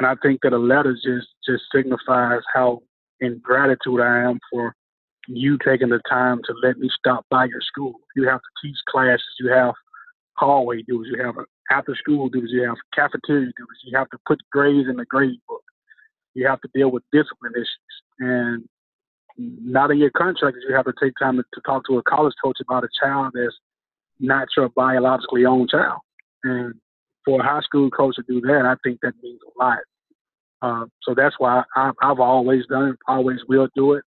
And 0.00 0.06
I 0.06 0.14
think 0.22 0.40
that 0.42 0.54
a 0.54 0.58
letter 0.58 0.94
just 0.94 1.28
just 1.46 1.64
signifies 1.74 2.40
how 2.54 2.80
in 3.20 3.38
gratitude 3.38 4.00
I 4.00 4.22
am 4.22 4.38
for 4.50 4.74
you 5.28 5.58
taking 5.62 5.90
the 5.90 6.00
time 6.08 6.40
to 6.46 6.54
let 6.62 6.78
me 6.78 6.88
stop 6.98 7.26
by 7.30 7.44
your 7.44 7.60
school. 7.60 7.92
You 8.16 8.26
have 8.26 8.40
to 8.40 8.66
teach 8.66 8.78
classes, 8.88 9.22
you 9.38 9.52
have 9.52 9.74
hallway 10.38 10.80
duties, 10.88 11.12
you 11.14 11.22
have 11.22 11.34
after 11.70 11.94
school 11.96 12.30
duties, 12.30 12.48
you 12.50 12.62
have 12.62 12.78
cafeteria 12.94 13.52
duties, 13.58 13.82
you 13.84 13.98
have 13.98 14.08
to 14.08 14.18
put 14.26 14.38
grades 14.50 14.88
in 14.88 14.96
the 14.96 15.04
grade 15.04 15.38
book, 15.46 15.62
you 16.32 16.46
have 16.46 16.62
to 16.62 16.68
deal 16.72 16.90
with 16.90 17.02
discipline 17.12 17.52
issues, 17.54 17.94
and 18.20 18.64
not 19.36 19.90
in 19.90 19.98
your 19.98 20.10
contract 20.12 20.56
you 20.66 20.74
have 20.74 20.86
to 20.86 20.94
take 20.98 21.12
time 21.20 21.36
to, 21.36 21.42
to 21.52 21.60
talk 21.66 21.86
to 21.86 21.98
a 21.98 22.02
college 22.04 22.34
coach 22.42 22.56
about 22.62 22.84
a 22.84 22.88
child 22.98 23.32
that's 23.34 23.54
not 24.18 24.48
your 24.56 24.70
biologically 24.70 25.44
owned 25.44 25.68
child. 25.68 26.00
And 26.42 26.74
for 27.24 27.40
a 27.40 27.44
high 27.44 27.60
school 27.60 27.90
coach 27.90 28.16
to 28.16 28.22
do 28.28 28.40
that, 28.42 28.64
I 28.64 28.76
think 28.82 29.00
that 29.02 29.14
means 29.22 29.40
a 29.44 29.62
lot. 29.62 29.78
Uh, 30.62 30.86
so 31.02 31.14
that's 31.14 31.36
why 31.38 31.62
I, 31.74 31.92
have 32.02 32.20
always 32.20 32.66
done 32.66 32.90
it, 32.90 32.96
always 33.08 33.38
will 33.48 33.68
do 33.74 33.94
it, 33.94 34.04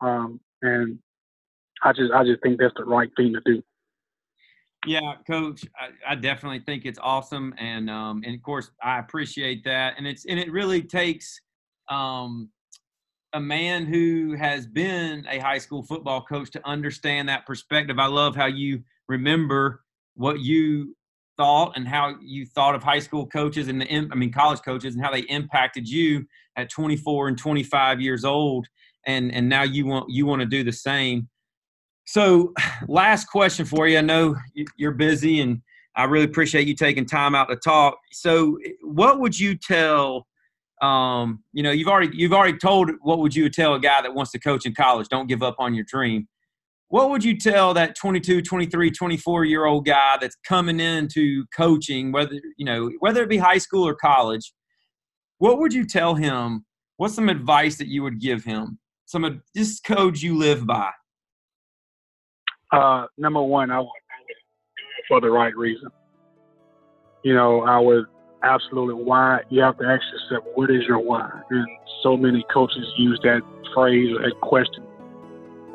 um, 0.00 0.40
and 0.62 0.98
I 1.82 1.92
just 1.92 2.12
I 2.12 2.24
just 2.24 2.42
think 2.42 2.58
that's 2.58 2.74
the 2.76 2.84
right 2.84 3.10
thing 3.16 3.32
to 3.32 3.40
do. 3.44 3.62
Yeah, 4.86 5.14
Coach, 5.26 5.64
I, 5.78 6.12
I 6.12 6.14
definitely 6.16 6.60
think 6.60 6.84
it's 6.84 6.98
awesome, 7.00 7.54
and 7.58 7.88
um, 7.88 8.22
and 8.24 8.34
of 8.34 8.42
course 8.42 8.70
I 8.82 8.98
appreciate 8.98 9.64
that, 9.64 9.94
and 9.96 10.06
it's 10.06 10.24
and 10.26 10.38
it 10.38 10.50
really 10.50 10.82
takes 10.82 11.40
um, 11.88 12.50
a 13.32 13.40
man 13.40 13.86
who 13.86 14.34
has 14.34 14.66
been 14.66 15.26
a 15.30 15.38
high 15.38 15.58
school 15.58 15.82
football 15.82 16.22
coach 16.22 16.50
to 16.52 16.66
understand 16.66 17.28
that 17.28 17.46
perspective. 17.46 17.98
I 17.98 18.06
love 18.06 18.34
how 18.34 18.46
you 18.46 18.82
remember 19.08 19.82
what 20.14 20.40
you 20.40 20.96
thought 21.36 21.72
and 21.76 21.86
how 21.86 22.14
you 22.22 22.46
thought 22.46 22.74
of 22.74 22.82
high 22.82 22.98
school 22.98 23.26
coaches 23.26 23.68
and 23.68 23.80
the 23.80 24.08
I 24.10 24.14
mean 24.14 24.32
college 24.32 24.60
coaches 24.62 24.94
and 24.94 25.04
how 25.04 25.10
they 25.10 25.20
impacted 25.22 25.88
you 25.88 26.26
at 26.56 26.70
24 26.70 27.28
and 27.28 27.38
25 27.38 28.00
years 28.00 28.24
old 28.24 28.66
and 29.06 29.32
and 29.32 29.48
now 29.48 29.62
you 29.62 29.86
want 29.86 30.10
you 30.10 30.26
want 30.26 30.40
to 30.40 30.46
do 30.46 30.64
the 30.64 30.72
same. 30.72 31.28
So 32.06 32.52
last 32.88 33.26
question 33.26 33.64
for 33.66 33.88
you. 33.88 33.98
I 33.98 34.02
know 34.02 34.36
you're 34.76 34.92
busy 34.92 35.40
and 35.40 35.60
I 35.96 36.04
really 36.04 36.24
appreciate 36.24 36.66
you 36.66 36.74
taking 36.74 37.06
time 37.06 37.34
out 37.34 37.48
to 37.48 37.56
talk. 37.56 37.98
So 38.12 38.58
what 38.82 39.20
would 39.20 39.38
you 39.38 39.56
tell 39.56 40.26
um, 40.82 41.42
you 41.52 41.62
know, 41.62 41.70
you've 41.70 41.88
already 41.88 42.14
you've 42.16 42.32
already 42.32 42.58
told 42.58 42.90
what 43.00 43.18
would 43.20 43.34
you 43.34 43.48
tell 43.48 43.74
a 43.74 43.80
guy 43.80 44.02
that 44.02 44.12
wants 44.12 44.32
to 44.32 44.38
coach 44.38 44.66
in 44.66 44.74
college, 44.74 45.08
don't 45.08 45.28
give 45.28 45.42
up 45.42 45.56
on 45.58 45.74
your 45.74 45.84
dream. 45.84 46.28
What 46.88 47.10
would 47.10 47.24
you 47.24 47.36
tell 47.36 47.74
that 47.74 47.96
22, 47.96 48.42
23, 48.42 48.90
24 48.90 49.44
year 49.44 49.64
old 49.64 49.86
guy 49.86 50.16
that's 50.20 50.36
coming 50.46 50.80
into 50.80 51.44
coaching, 51.56 52.12
whether 52.12 52.40
you 52.56 52.64
know, 52.64 52.90
whether 53.00 53.22
it 53.22 53.28
be 53.28 53.38
high 53.38 53.58
school 53.58 53.86
or 53.86 53.94
college? 53.94 54.52
What 55.38 55.58
would 55.58 55.72
you 55.72 55.86
tell 55.86 56.14
him? 56.14 56.64
What's 56.96 57.14
some 57.14 57.28
advice 57.28 57.76
that 57.78 57.88
you 57.88 58.02
would 58.02 58.20
give 58.20 58.44
him? 58.44 58.78
Some 59.06 59.24
of 59.24 59.40
just 59.56 59.84
codes 59.84 60.22
you 60.22 60.36
live 60.36 60.66
by. 60.66 60.90
Uh, 62.72 63.06
number 63.18 63.42
one, 63.42 63.70
I 63.70 63.80
would 63.80 63.88
for 65.08 65.20
the 65.20 65.30
right 65.30 65.56
reason. 65.56 65.88
You 67.22 67.34
know, 67.34 67.62
I 67.62 67.78
would 67.78 68.06
absolutely 68.42 69.02
why 69.02 69.40
you 69.48 69.62
have 69.62 69.78
to 69.78 69.84
ask 69.84 70.02
yourself 70.12 70.44
what 70.54 70.70
is 70.70 70.82
your 70.86 70.98
why 70.98 71.30
and 71.50 71.66
so 72.02 72.16
many 72.16 72.44
coaches 72.52 72.84
use 72.98 73.18
that 73.22 73.40
phrase 73.74 74.14
or 74.14 74.22
that 74.22 74.38
question 74.42 74.84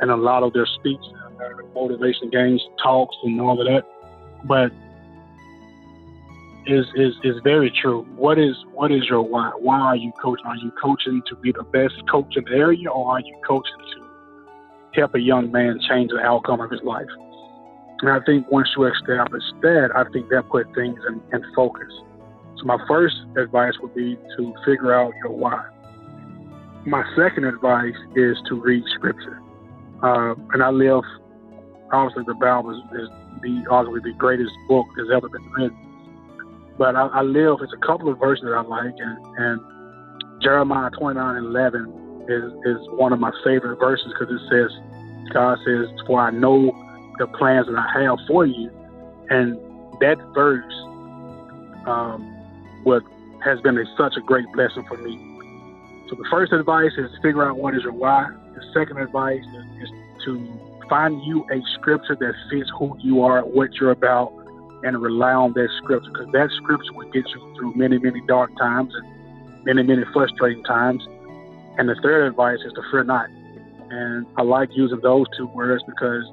and 0.01 0.11
a 0.11 0.15
lot 0.15 0.43
of 0.43 0.53
their 0.53 0.65
speech 0.65 1.01
their 1.37 1.63
motivation 1.73 2.29
games 2.29 2.61
talks 2.81 3.15
and 3.23 3.39
all 3.41 3.59
of 3.59 3.65
that 3.65 3.83
but 4.45 4.71
is 6.65 6.85
is 6.95 7.13
is 7.23 7.35
very 7.43 7.71
true 7.81 8.05
what 8.15 8.37
is 8.37 8.55
what 8.73 8.91
is 8.91 9.03
your 9.09 9.21
why 9.21 9.51
why 9.59 9.79
are 9.79 9.95
you 9.95 10.11
coaching 10.21 10.45
are 10.45 10.57
you 10.57 10.71
coaching 10.81 11.21
to 11.27 11.35
be 11.37 11.51
the 11.51 11.63
best 11.63 11.95
coach 12.11 12.35
in 12.35 12.43
the 12.45 12.51
area 12.51 12.89
or 12.89 13.13
are 13.13 13.19
you 13.19 13.35
coaching 13.47 13.77
to 13.93 14.99
help 14.99 15.13
a 15.15 15.19
young 15.19 15.51
man 15.51 15.79
change 15.87 16.11
the 16.11 16.19
outcome 16.19 16.59
of 16.59 16.69
his 16.69 16.81
life 16.83 17.07
and 18.01 18.09
I 18.09 18.19
think 18.25 18.49
once 18.49 18.69
you 18.77 18.85
establish 18.85 19.43
that, 19.61 19.89
I 19.93 20.05
think 20.11 20.29
that 20.29 20.47
put 20.49 20.73
things 20.73 20.97
in, 21.07 21.21
in 21.33 21.43
focus. 21.53 21.91
So 22.57 22.65
my 22.65 22.77
first 22.87 23.15
advice 23.37 23.73
would 23.81 23.93
be 23.93 24.17
to 24.37 24.53
figure 24.65 24.93
out 24.93 25.11
your 25.21 25.33
why. 25.33 25.65
My 26.85 27.03
second 27.17 27.43
advice 27.43 27.95
is 28.15 28.37
to 28.47 28.55
read 28.55 28.83
scripture. 28.95 29.41
Uh, 30.01 30.35
and 30.53 30.63
I 30.63 30.69
live, 30.69 31.03
obviously, 31.91 32.23
the 32.27 32.35
Bible 32.35 32.71
is, 32.71 33.01
is 33.01 33.09
the 33.41 33.63
arguably 33.69 34.03
the 34.03 34.13
greatest 34.17 34.51
book 34.67 34.87
that's 34.95 35.09
ever 35.13 35.29
been 35.29 35.51
written. 35.51 35.77
But 36.77 36.95
I, 36.95 37.07
I 37.07 37.21
live, 37.21 37.57
it's 37.61 37.73
a 37.73 37.85
couple 37.85 38.09
of 38.09 38.19
verses 38.19 38.45
that 38.45 38.53
I 38.53 38.61
like, 38.61 38.95
and, 38.97 39.17
and 39.37 40.41
Jeremiah 40.41 40.89
29 40.91 41.35
and 41.35 41.45
11 41.45 42.25
is, 42.29 42.43
is 42.65 42.77
one 42.91 43.11
of 43.11 43.19
my 43.19 43.31
favorite 43.43 43.77
verses 43.79 44.07
because 44.17 44.33
it 44.33 44.41
says, 44.49 44.71
God 45.33 45.57
says, 45.65 45.87
For 46.07 46.21
I 46.21 46.31
know 46.31 46.71
the 47.19 47.27
plans 47.27 47.67
that 47.67 47.75
I 47.75 48.03
have 48.03 48.17
for 48.27 48.45
you. 48.45 48.71
And 49.29 49.57
that 49.99 50.17
verse 50.33 50.73
um, 51.85 52.23
what 52.83 53.03
has 53.43 53.59
been 53.61 53.77
a, 53.77 53.83
such 53.97 54.13
a 54.17 54.21
great 54.21 54.45
blessing 54.53 54.85
for 54.87 54.97
me. 54.97 55.17
So 56.09 56.15
the 56.15 56.25
first 56.31 56.51
advice 56.53 56.91
is 56.97 57.11
figure 57.21 57.47
out 57.47 57.57
what 57.57 57.75
is 57.75 57.83
your 57.83 57.93
why. 57.93 58.27
The 58.59 58.73
second 58.73 58.97
advice 58.97 59.39
is, 59.39 59.83
is 59.83 59.89
to 60.25 60.59
find 60.89 61.23
you 61.23 61.45
a 61.51 61.61
scripture 61.75 62.17
that 62.19 62.33
fits 62.51 62.69
who 62.77 62.97
you 62.99 63.21
are, 63.21 63.41
what 63.41 63.73
you're 63.75 63.91
about, 63.91 64.33
and 64.83 65.01
rely 65.01 65.31
on 65.31 65.53
that 65.53 65.69
scripture 65.81 66.09
because 66.11 66.31
that 66.33 66.49
scripture 66.61 66.91
will 66.93 67.09
get 67.11 67.23
you 67.29 67.55
through 67.55 67.73
many, 67.75 67.97
many 67.99 68.21
dark 68.27 68.51
times 68.57 68.93
and 68.93 69.63
many, 69.65 69.83
many 69.83 70.03
frustrating 70.11 70.63
times. 70.63 71.01
And 71.77 71.87
the 71.87 71.95
third 72.03 72.27
advice 72.27 72.59
is 72.65 72.73
to 72.73 72.81
fear 72.91 73.03
not. 73.03 73.29
And 73.91 74.25
I 74.37 74.43
like 74.43 74.69
using 74.73 74.99
those 75.01 75.25
two 75.37 75.47
words 75.47 75.83
because 75.87 76.23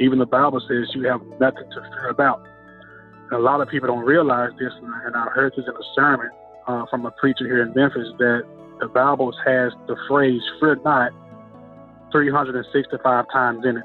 even 0.00 0.18
the 0.18 0.26
Bible 0.26 0.60
says 0.60 0.94
you 0.94 1.06
have 1.08 1.20
nothing 1.40 1.68
to 1.70 1.80
fear 1.80 2.08
about. 2.08 2.44
And 3.30 3.32
a 3.32 3.42
lot 3.42 3.60
of 3.60 3.68
people 3.68 3.88
don't 3.88 4.04
realize 4.04 4.50
this, 4.58 4.72
and 4.82 5.16
I 5.16 5.26
heard 5.32 5.52
this 5.56 5.64
in 5.66 5.74
a 5.74 5.86
sermon 5.94 6.28
uh, 6.66 6.84
from 6.90 7.06
a 7.06 7.10
preacher 7.12 7.46
here 7.46 7.62
in 7.62 7.72
Memphis 7.74 8.08
that 8.18 8.42
the 8.80 8.88
Bible 8.88 9.32
has 9.46 9.72
the 9.86 9.96
phrase 10.08 10.40
"fear 10.58 10.76
not" 10.84 11.12
365 12.12 13.26
times 13.32 13.64
in 13.64 13.78
it, 13.78 13.84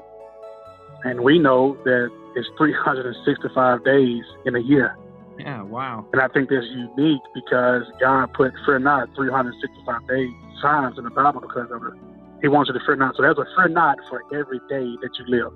and 1.04 1.20
we 1.20 1.38
know 1.38 1.76
that 1.84 2.10
it's 2.34 2.48
365 2.58 3.84
days 3.84 4.24
in 4.44 4.56
a 4.56 4.60
year. 4.60 4.96
Yeah, 5.38 5.62
wow. 5.62 6.06
And 6.12 6.22
I 6.22 6.28
think 6.28 6.48
that's 6.48 6.66
unique 6.66 7.22
because 7.34 7.84
God 8.00 8.32
put 8.34 8.52
fear 8.64 8.78
not 8.78 9.08
365 9.14 10.08
days 10.08 10.30
times 10.62 10.98
in 10.98 11.04
the 11.04 11.10
Bible 11.10 11.40
because 11.40 11.70
of 11.70 11.82
it. 11.82 11.92
He 12.40 12.48
wants 12.48 12.68
you 12.68 12.78
to 12.78 12.84
fear 12.84 12.96
not. 12.96 13.16
So 13.16 13.22
there's 13.22 13.38
a 13.38 13.46
fear 13.56 13.68
not 13.68 13.98
for 14.08 14.22
every 14.32 14.60
day 14.68 14.96
that 15.02 15.10
you 15.18 15.24
live. 15.28 15.52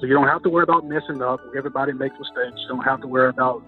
So 0.00 0.06
you 0.06 0.14
don't 0.14 0.28
have 0.28 0.42
to 0.42 0.48
worry 0.48 0.64
about 0.64 0.86
messing 0.86 1.22
up. 1.22 1.40
Everybody 1.56 1.92
makes 1.92 2.14
mistakes. 2.18 2.60
You 2.62 2.68
don't 2.68 2.84
have 2.84 3.00
to 3.02 3.06
worry 3.06 3.28
about 3.28 3.62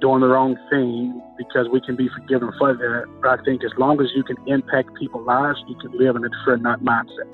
doing 0.00 0.20
the 0.20 0.28
wrong 0.28 0.56
thing 0.70 1.20
because 1.38 1.68
we 1.72 1.80
can 1.80 1.96
be 1.96 2.08
forgiven 2.08 2.52
for 2.58 2.74
that. 2.74 3.04
But 3.22 3.40
I 3.40 3.44
think 3.44 3.64
as 3.64 3.72
long 3.78 4.00
as 4.00 4.08
you 4.14 4.22
can 4.22 4.36
impact 4.46 4.94
people's 4.98 5.26
lives, 5.26 5.58
you 5.68 5.76
can 5.76 5.92
live 5.98 6.16
in 6.16 6.24
a 6.24 6.28
fear 6.44 6.56
not 6.56 6.80
mindset. 6.80 7.28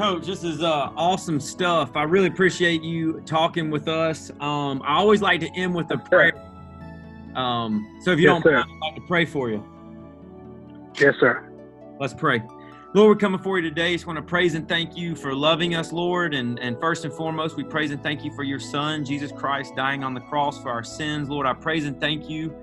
Coach, 0.00 0.24
this 0.24 0.44
is 0.44 0.62
uh, 0.62 0.88
awesome 0.96 1.38
stuff. 1.38 1.94
I 1.94 2.04
really 2.04 2.28
appreciate 2.28 2.82
you 2.82 3.20
talking 3.26 3.70
with 3.70 3.86
us. 3.86 4.30
Um, 4.40 4.80
I 4.82 4.94
always 4.94 5.20
like 5.20 5.40
to 5.40 5.50
end 5.54 5.74
with 5.74 5.90
a 5.90 5.98
prayer. 5.98 6.32
Um, 7.34 7.98
so 8.00 8.12
if 8.12 8.18
you 8.18 8.24
yes, 8.24 8.42
don't 8.42 8.50
mind, 8.50 8.64
I'd 8.66 8.78
like 8.80 8.94
to 8.94 9.02
pray 9.06 9.26
for 9.26 9.50
you. 9.50 9.62
Yes, 10.98 11.16
sir. 11.20 11.52
Let's 12.00 12.14
pray. 12.14 12.42
Lord, 12.94 13.10
we're 13.10 13.16
coming 13.16 13.42
for 13.42 13.58
you 13.58 13.68
today. 13.68 13.92
Just 13.92 14.06
want 14.06 14.16
to 14.16 14.22
praise 14.22 14.54
and 14.54 14.66
thank 14.66 14.96
you 14.96 15.14
for 15.14 15.34
loving 15.34 15.74
us, 15.74 15.92
Lord. 15.92 16.32
And, 16.32 16.58
and 16.60 16.80
first 16.80 17.04
and 17.04 17.12
foremost, 17.12 17.58
we 17.58 17.62
praise 17.62 17.90
and 17.90 18.02
thank 18.02 18.24
you 18.24 18.32
for 18.34 18.42
your 18.42 18.58
Son, 18.58 19.04
Jesus 19.04 19.30
Christ, 19.30 19.76
dying 19.76 20.02
on 20.02 20.14
the 20.14 20.22
cross 20.22 20.62
for 20.62 20.70
our 20.70 20.82
sins. 20.82 21.28
Lord, 21.28 21.46
I 21.46 21.52
praise 21.52 21.84
and 21.84 22.00
thank 22.00 22.26
you 22.26 22.56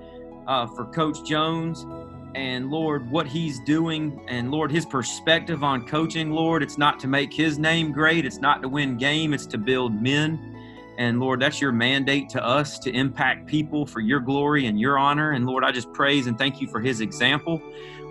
uh, 0.47 0.65
for 0.65 0.85
Coach 0.85 1.23
Jones 1.23 1.85
and 2.35 2.69
Lord, 2.69 3.09
what 3.09 3.27
he's 3.27 3.59
doing, 3.61 4.23
and 4.27 4.51
Lord, 4.51 4.71
his 4.71 4.85
perspective 4.85 5.63
on 5.63 5.87
coaching, 5.87 6.31
Lord, 6.31 6.61
it's 6.61 6.77
not 6.77 6.99
to 6.99 7.07
make 7.07 7.33
his 7.33 7.57
name 7.57 7.91
great, 7.91 8.25
it's 8.25 8.39
not 8.39 8.61
to 8.61 8.69
win 8.69 8.97
game, 8.97 9.33
it's 9.33 9.45
to 9.47 9.57
build 9.57 10.01
men. 10.01 10.55
And 10.97 11.19
Lord, 11.19 11.39
that's 11.39 11.61
your 11.61 11.71
mandate 11.71 12.27
to 12.29 12.43
us 12.43 12.79
to 12.79 12.91
impact 12.91 13.45
people 13.45 13.85
for 13.85 13.99
your 13.99 14.19
glory 14.19 14.65
and 14.65 14.79
your 14.79 14.97
honor. 14.97 15.31
And 15.31 15.45
Lord, 15.45 15.63
I 15.63 15.71
just 15.71 15.93
praise 15.93 16.25
and 16.25 16.37
thank 16.37 16.59
you 16.59 16.67
for 16.67 16.79
his 16.79 17.01
example. 17.01 17.61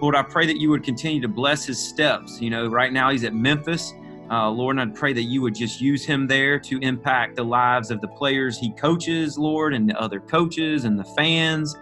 Lord, 0.00 0.14
I 0.14 0.22
pray 0.22 0.46
that 0.46 0.58
you 0.58 0.70
would 0.70 0.84
continue 0.84 1.20
to 1.20 1.28
bless 1.28 1.64
his 1.64 1.78
steps. 1.82 2.40
You 2.40 2.50
know, 2.50 2.68
right 2.68 2.92
now 2.92 3.10
he's 3.10 3.24
at 3.24 3.34
Memphis. 3.34 3.92
Uh, 4.30 4.50
Lord, 4.50 4.78
and 4.78 4.92
I 4.92 4.94
pray 4.94 5.12
that 5.12 5.22
you 5.22 5.40
would 5.42 5.54
just 5.54 5.80
use 5.80 6.04
him 6.04 6.26
there 6.26 6.58
to 6.60 6.78
impact 6.78 7.36
the 7.36 7.44
lives 7.44 7.90
of 7.90 8.00
the 8.00 8.08
players 8.08 8.58
he 8.58 8.72
coaches, 8.72 9.38
Lord, 9.38 9.72
and 9.72 9.88
the 9.88 9.98
other 10.00 10.20
coaches 10.20 10.84
and 10.84 10.98
the 10.98 11.04
fans. 11.04 11.76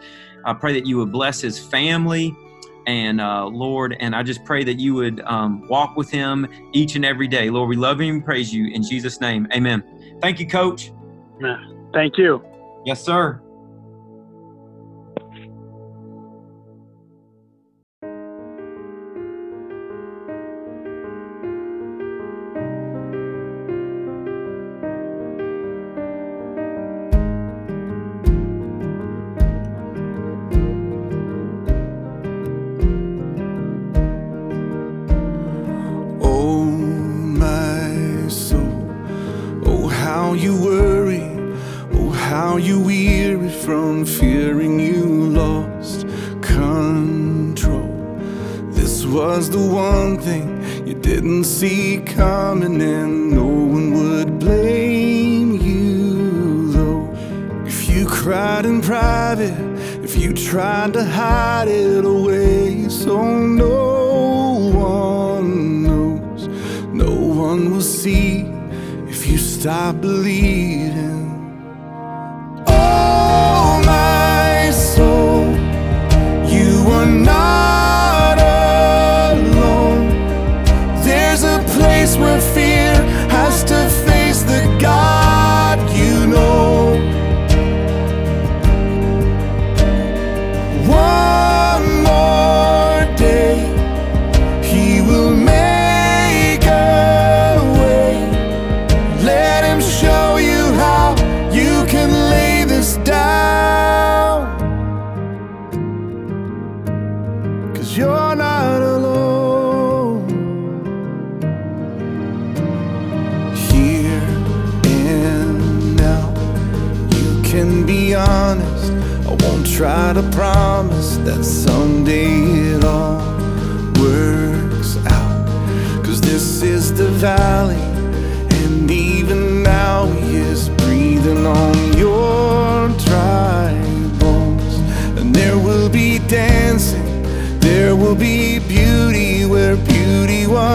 I 0.44 0.52
pray 0.54 0.72
that 0.74 0.86
you 0.86 0.98
would 0.98 1.12
bless 1.12 1.40
his 1.40 1.58
family 1.58 2.34
and 2.86 3.20
uh, 3.20 3.46
Lord, 3.46 3.96
and 3.98 4.14
I 4.14 4.22
just 4.22 4.44
pray 4.44 4.64
that 4.64 4.78
you 4.78 4.94
would 4.94 5.20
um, 5.22 5.66
walk 5.68 5.96
with 5.96 6.10
him 6.10 6.46
each 6.72 6.96
and 6.96 7.04
every 7.04 7.28
day. 7.28 7.50
Lord, 7.50 7.68
we 7.68 7.76
love 7.76 8.00
him 8.00 8.16
and 8.16 8.24
praise 8.24 8.52
you 8.52 8.66
in 8.72 8.82
Jesus' 8.82 9.20
name. 9.20 9.46
Amen. 9.54 9.82
Thank 10.20 10.38
you, 10.38 10.46
Coach. 10.46 10.92
Thank 11.92 12.18
you. 12.18 12.44
Yes, 12.84 13.02
sir. 13.02 13.40
Oh, 72.66 73.53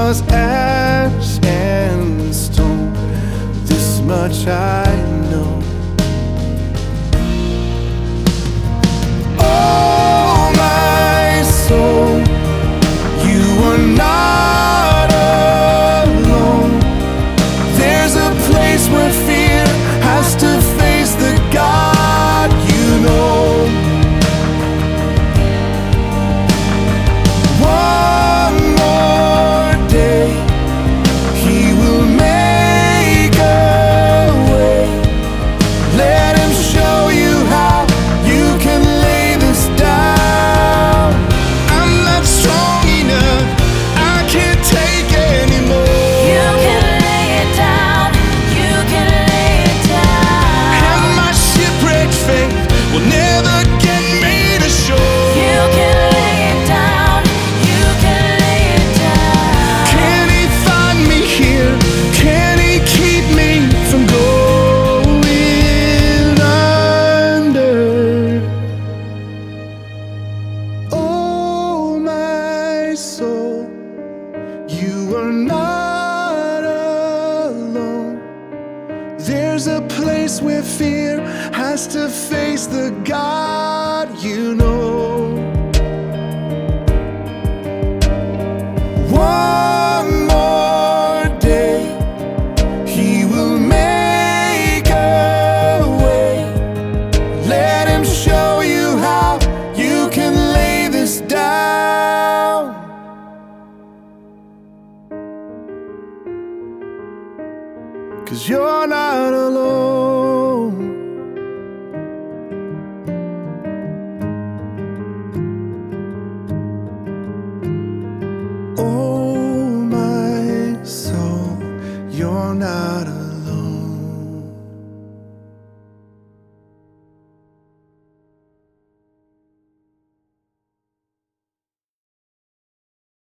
was 0.10 0.24
ash 0.30 1.40
and 1.44 2.34
stone. 2.34 2.92
This 3.66 4.02
much 4.02 4.48
I 4.48 4.99